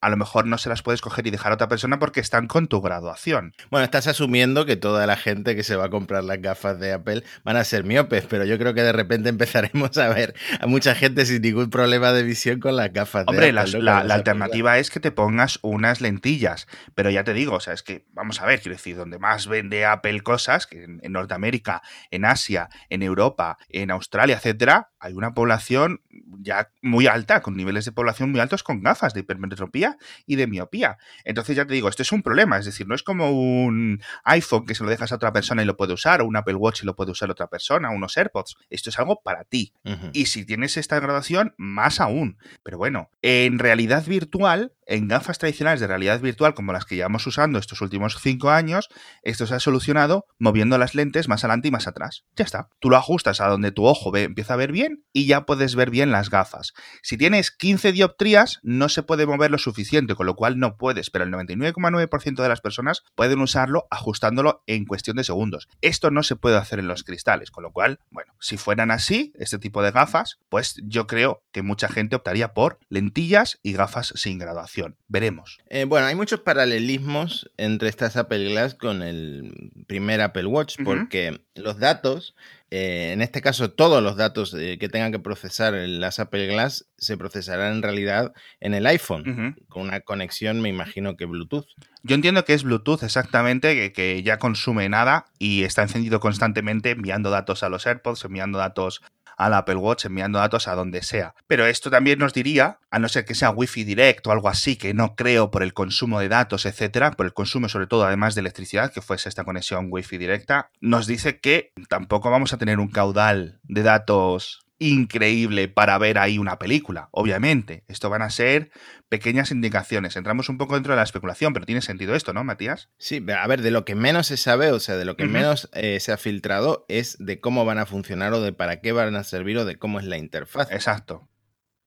a 0.01 0.09
lo 0.09 0.17
mejor 0.17 0.45
no 0.45 0.57
se 0.57 0.69
las 0.69 0.83
puedes 0.83 1.01
coger 1.01 1.25
y 1.25 1.31
dejar 1.31 1.51
a 1.51 1.55
otra 1.55 1.67
persona 1.67 1.97
porque 1.97 2.19
están 2.19 2.47
con 2.47 2.67
tu 2.67 2.81
graduación. 2.81 3.53
Bueno, 3.71 3.85
estás 3.85 4.07
asumiendo 4.07 4.65
que 4.65 4.75
toda 4.75 5.07
la 5.07 5.15
gente 5.15 5.55
que 5.55 5.63
se 5.63 5.75
va 5.75 5.85
a 5.85 5.89
comprar 5.89 6.23
las 6.23 6.41
gafas 6.41 6.79
de 6.79 6.93
Apple 6.93 7.23
van 7.43 7.57
a 7.57 7.63
ser 7.63 7.83
miopes, 7.83 8.25
pero 8.27 8.45
yo 8.45 8.57
creo 8.59 8.73
que 8.73 8.83
de 8.83 8.91
repente 8.91 9.29
empezaremos 9.29 9.97
a 9.97 10.09
ver 10.09 10.35
a 10.59 10.67
mucha 10.67 10.93
gente 10.95 11.25
sin 11.25 11.41
ningún 11.41 11.69
problema 11.69 12.11
de 12.11 12.23
visión 12.23 12.59
con 12.59 12.75
las 12.75 12.93
gafas 12.93 13.25
de 13.25 13.35
Apple. 13.35 13.49
Hombre, 13.59 13.81
la, 13.81 13.97
alternativa 13.99 14.77
es 14.77 14.91
que 14.91 14.99
te 14.99 15.11
pongas 15.11 15.59
unas 15.61 16.01
lentillas, 16.01 16.67
pero 16.93 17.09
ya 17.09 17.23
te 17.23 17.33
digo, 17.33 17.55
o 17.55 17.59
sea, 17.59 17.73
es 17.73 17.81
que, 17.81 18.05
vamos 18.13 18.41
a 18.41 18.45
ver, 18.45 18.61
quiero 18.61 18.75
decir, 18.75 18.95
donde 18.95 19.17
más 19.17 19.47
vende 19.47 19.85
Apple 19.85 20.21
cosas, 20.21 20.67
que 20.67 20.83
en, 20.83 20.99
en 21.01 21.13
Norteamérica, 21.13 21.81
en 22.11 22.25
Asia, 22.25 22.69
en 22.89 23.01
Europa, 23.01 23.57
en 23.69 23.91
Australia, 23.91 24.35
etcétera, 24.35 24.91
hay 24.99 25.13
una 25.13 25.33
población 25.33 26.01
ya 26.39 26.69
muy 26.81 27.07
alta, 27.07 27.41
con 27.41 27.55
niveles 27.55 27.85
de 27.85 27.91
población 27.91 28.31
muy 28.31 28.39
altos 28.39 28.63
con 28.63 28.81
gafas 28.81 29.13
de 29.13 29.21
hipermetropía 29.21 29.94
y 30.25 30.35
de 30.35 30.47
miopía. 30.47 30.97
Entonces 31.23 31.55
ya 31.55 31.65
te 31.65 31.73
digo, 31.73 31.89
esto 31.89 32.03
es 32.03 32.11
un 32.11 32.21
problema, 32.21 32.57
es 32.57 32.65
decir, 32.65 32.87
no 32.87 32.95
es 32.95 33.03
como 33.03 33.31
un 33.31 34.01
iPhone 34.23 34.65
que 34.65 34.75
se 34.75 34.83
lo 34.83 34.89
dejas 34.89 35.11
a 35.11 35.15
otra 35.15 35.33
persona 35.33 35.63
y 35.63 35.65
lo 35.65 35.77
puede 35.77 35.93
usar, 35.93 36.21
o 36.21 36.25
un 36.25 36.35
Apple 36.35 36.55
Watch 36.55 36.83
y 36.83 36.85
lo 36.85 36.95
puede 36.95 37.11
usar 37.11 37.29
otra 37.29 37.47
persona, 37.47 37.89
unos 37.89 38.17
AirPods. 38.17 38.57
Esto 38.69 38.89
es 38.89 38.99
algo 38.99 39.21
para 39.23 39.43
ti. 39.43 39.73
Y 40.13 40.27
si 40.27 40.45
tienes 40.45 40.77
esta 40.77 40.99
graduación, 40.99 41.53
más 41.57 41.99
aún. 41.99 42.37
Pero 42.63 42.77
bueno, 42.77 43.09
en 43.21 43.59
realidad 43.59 44.05
virtual, 44.05 44.73
en 44.85 45.07
gafas 45.07 45.37
tradicionales 45.37 45.79
de 45.79 45.87
realidad 45.87 46.19
virtual 46.21 46.53
como 46.53 46.73
las 46.73 46.85
que 46.85 46.95
llevamos 46.95 47.25
usando 47.27 47.59
estos 47.59 47.81
últimos 47.81 48.17
cinco 48.21 48.49
años, 48.49 48.89
esto 49.23 49.47
se 49.47 49.55
ha 49.55 49.59
solucionado 49.59 50.25
moviendo 50.39 50.77
las 50.77 50.95
lentes 50.95 51.27
más 51.27 51.43
adelante 51.43 51.67
y 51.67 51.71
más 51.71 51.87
atrás. 51.87 52.23
Ya 52.35 52.45
está. 52.45 52.69
Tú 52.79 52.89
lo 52.89 52.97
ajustas 52.97 53.41
a 53.41 53.47
donde 53.47 53.71
tu 53.71 53.85
ojo 53.85 54.11
ve, 54.11 54.23
empieza 54.23 54.53
a 54.53 54.57
ver 54.57 54.71
bien 54.71 55.03
y 55.13 55.25
ya 55.25 55.45
puedes 55.45 55.75
ver 55.75 55.89
bien 55.89 56.11
las 56.11 56.29
gafas. 56.29 56.73
Si 57.01 57.17
tienes 57.17 57.51
15 57.51 57.91
dioptrías, 57.91 58.59
no 58.63 58.89
se 58.89 59.03
puede 59.03 59.25
mover 59.25 59.51
lo 59.51 59.57
suficiente, 59.57 60.15
con 60.15 60.25
lo 60.25 60.35
cual 60.35 60.59
no 60.59 60.77
puedes, 60.77 61.09
pero 61.09 61.25
el 61.25 61.31
99,9% 61.31 62.41
de 62.41 62.49
las 62.49 62.61
personas 62.61 63.03
pueden 63.15 63.39
usarlo 63.41 63.87
ajustándolo 63.89 64.63
en 64.67 64.85
cuestión 64.85 65.17
de 65.17 65.23
segundos. 65.23 65.67
Esto 65.81 66.11
no 66.11 66.23
se 66.23 66.35
puede 66.35 66.57
hacer 66.57 66.79
en 66.79 66.87
los 66.87 67.03
cristales, 67.03 67.51
con 67.51 67.63
lo 67.63 67.71
cual, 67.71 67.99
bueno, 68.11 68.33
si 68.39 68.57
fueran 68.57 68.91
así, 68.91 69.33
este 69.35 69.59
tipo 69.59 69.81
de 69.81 69.91
gafas, 69.91 70.37
pues 70.49 70.75
yo 70.83 71.07
creo 71.07 71.43
que 71.51 71.61
mucha 71.61 71.87
gente 71.89 72.15
optaría 72.15 72.53
por 72.53 72.79
lentillas 72.89 73.59
y 73.63 73.73
gafas 73.73 74.13
sin 74.15 74.37
graduación. 74.37 74.74
Veremos. 75.07 75.59
Eh, 75.69 75.85
bueno, 75.85 76.07
hay 76.07 76.15
muchos 76.15 76.41
paralelismos 76.41 77.51
entre 77.57 77.89
estas 77.89 78.17
Apple 78.17 78.49
Glass 78.49 78.75
con 78.75 79.01
el 79.01 79.71
primer 79.87 80.21
Apple 80.21 80.45
Watch, 80.45 80.77
porque 80.83 81.41
los 81.55 81.79
datos 81.79 82.35
eh, 82.77 83.11
en 83.13 83.21
este 83.21 83.41
caso, 83.41 83.71
todos 83.71 84.01
los 84.01 84.17
datos 84.17 84.53
eh, 84.53 84.77
que 84.79 84.89
tengan 84.89 85.11
que 85.11 85.19
procesar 85.19 85.73
las 85.73 86.19
Apple 86.19 86.47
Glass 86.47 86.85
se 86.97 87.15
procesarán 87.15 87.75
en 87.75 87.81
realidad 87.83 88.33
en 88.59 88.73
el 88.73 88.85
iPhone, 88.87 89.55
con 89.69 89.83
una 89.83 90.01
conexión, 90.01 90.61
me 90.61 90.69
imagino 90.69 91.15
que 91.15 91.25
Bluetooth. 91.25 91.67
Yo 92.03 92.15
entiendo 92.15 92.43
que 92.43 92.53
es 92.53 92.63
Bluetooth 92.63 93.03
exactamente, 93.03 93.93
que, 93.93 94.23
ya 94.23 94.39
consume 94.39 94.89
nada 94.89 95.25
y 95.39 95.63
está 95.63 95.83
encendido 95.83 96.19
constantemente 96.19 96.91
enviando 96.91 97.29
datos 97.29 97.63
a 97.63 97.69
los 97.69 97.85
AirPods, 97.85 98.25
enviando 98.25 98.57
datos 98.57 99.01
al 99.37 99.53
Apple 99.53 99.75
Watch 99.75 100.05
enviando 100.05 100.39
datos 100.39 100.67
a 100.67 100.75
donde 100.75 101.03
sea. 101.03 101.35
Pero 101.47 101.65
esto 101.65 101.89
también 101.89 102.19
nos 102.19 102.33
diría, 102.33 102.79
a 102.89 102.99
no 102.99 103.09
ser 103.09 103.25
que 103.25 103.35
sea 103.35 103.51
Wi-Fi 103.51 103.83
directo 103.83 104.29
o 104.29 104.33
algo 104.33 104.49
así, 104.49 104.75
que 104.75 104.93
no 104.93 105.15
creo 105.15 105.51
por 105.51 105.63
el 105.63 105.73
consumo 105.73 106.19
de 106.19 106.29
datos, 106.29 106.65
etcétera, 106.65 107.11
por 107.11 107.25
el 107.25 107.33
consumo 107.33 107.69
sobre 107.69 107.87
todo 107.87 108.05
además 108.05 108.35
de 108.35 108.41
electricidad, 108.41 108.91
que 108.91 109.01
fuese 109.01 109.29
esta 109.29 109.43
conexión 109.43 109.87
Wi-Fi 109.89 110.17
directa, 110.17 110.69
nos 110.81 111.07
dice 111.07 111.39
que 111.39 111.73
tampoco 111.89 112.29
vamos 112.29 112.53
a 112.53 112.57
tener 112.57 112.79
un 112.79 112.89
caudal 112.89 113.59
de 113.63 113.83
datos 113.83 114.64
increíble 114.79 115.67
para 115.67 115.97
ver 115.97 116.17
ahí 116.17 116.37
una 116.37 116.59
película, 116.59 117.09
obviamente. 117.11 117.83
Esto 117.87 118.09
van 118.09 118.21
a 118.21 118.29
ser 118.29 118.71
pequeñas 119.09 119.51
indicaciones. 119.51 120.15
Entramos 120.15 120.49
un 120.49 120.57
poco 120.57 120.73
dentro 120.73 120.93
de 120.93 120.97
la 120.97 121.03
especulación, 121.03 121.53
pero 121.53 121.65
tiene 121.65 121.81
sentido 121.81 122.15
esto, 122.15 122.33
¿no, 122.33 122.43
Matías? 122.43 122.89
Sí, 122.97 123.23
a 123.35 123.47
ver, 123.47 123.61
de 123.61 123.71
lo 123.71 123.85
que 123.85 123.95
menos 123.95 124.27
se 124.27 124.37
sabe, 124.37 124.71
o 124.71 124.79
sea, 124.79 124.97
de 124.97 125.05
lo 125.05 125.15
que 125.15 125.25
menos 125.25 125.69
eh, 125.73 125.99
se 125.99 126.11
ha 126.11 126.17
filtrado 126.17 126.85
es 126.89 127.17
de 127.19 127.39
cómo 127.39 127.65
van 127.65 127.77
a 127.77 127.85
funcionar 127.85 128.33
o 128.33 128.41
de 128.41 128.53
para 128.53 128.81
qué 128.81 128.91
van 128.91 129.15
a 129.15 129.23
servir 129.23 129.57
o 129.57 129.65
de 129.65 129.77
cómo 129.77 129.99
es 129.99 130.05
la 130.05 130.17
interfaz. 130.17 130.71
Exacto. 130.71 131.29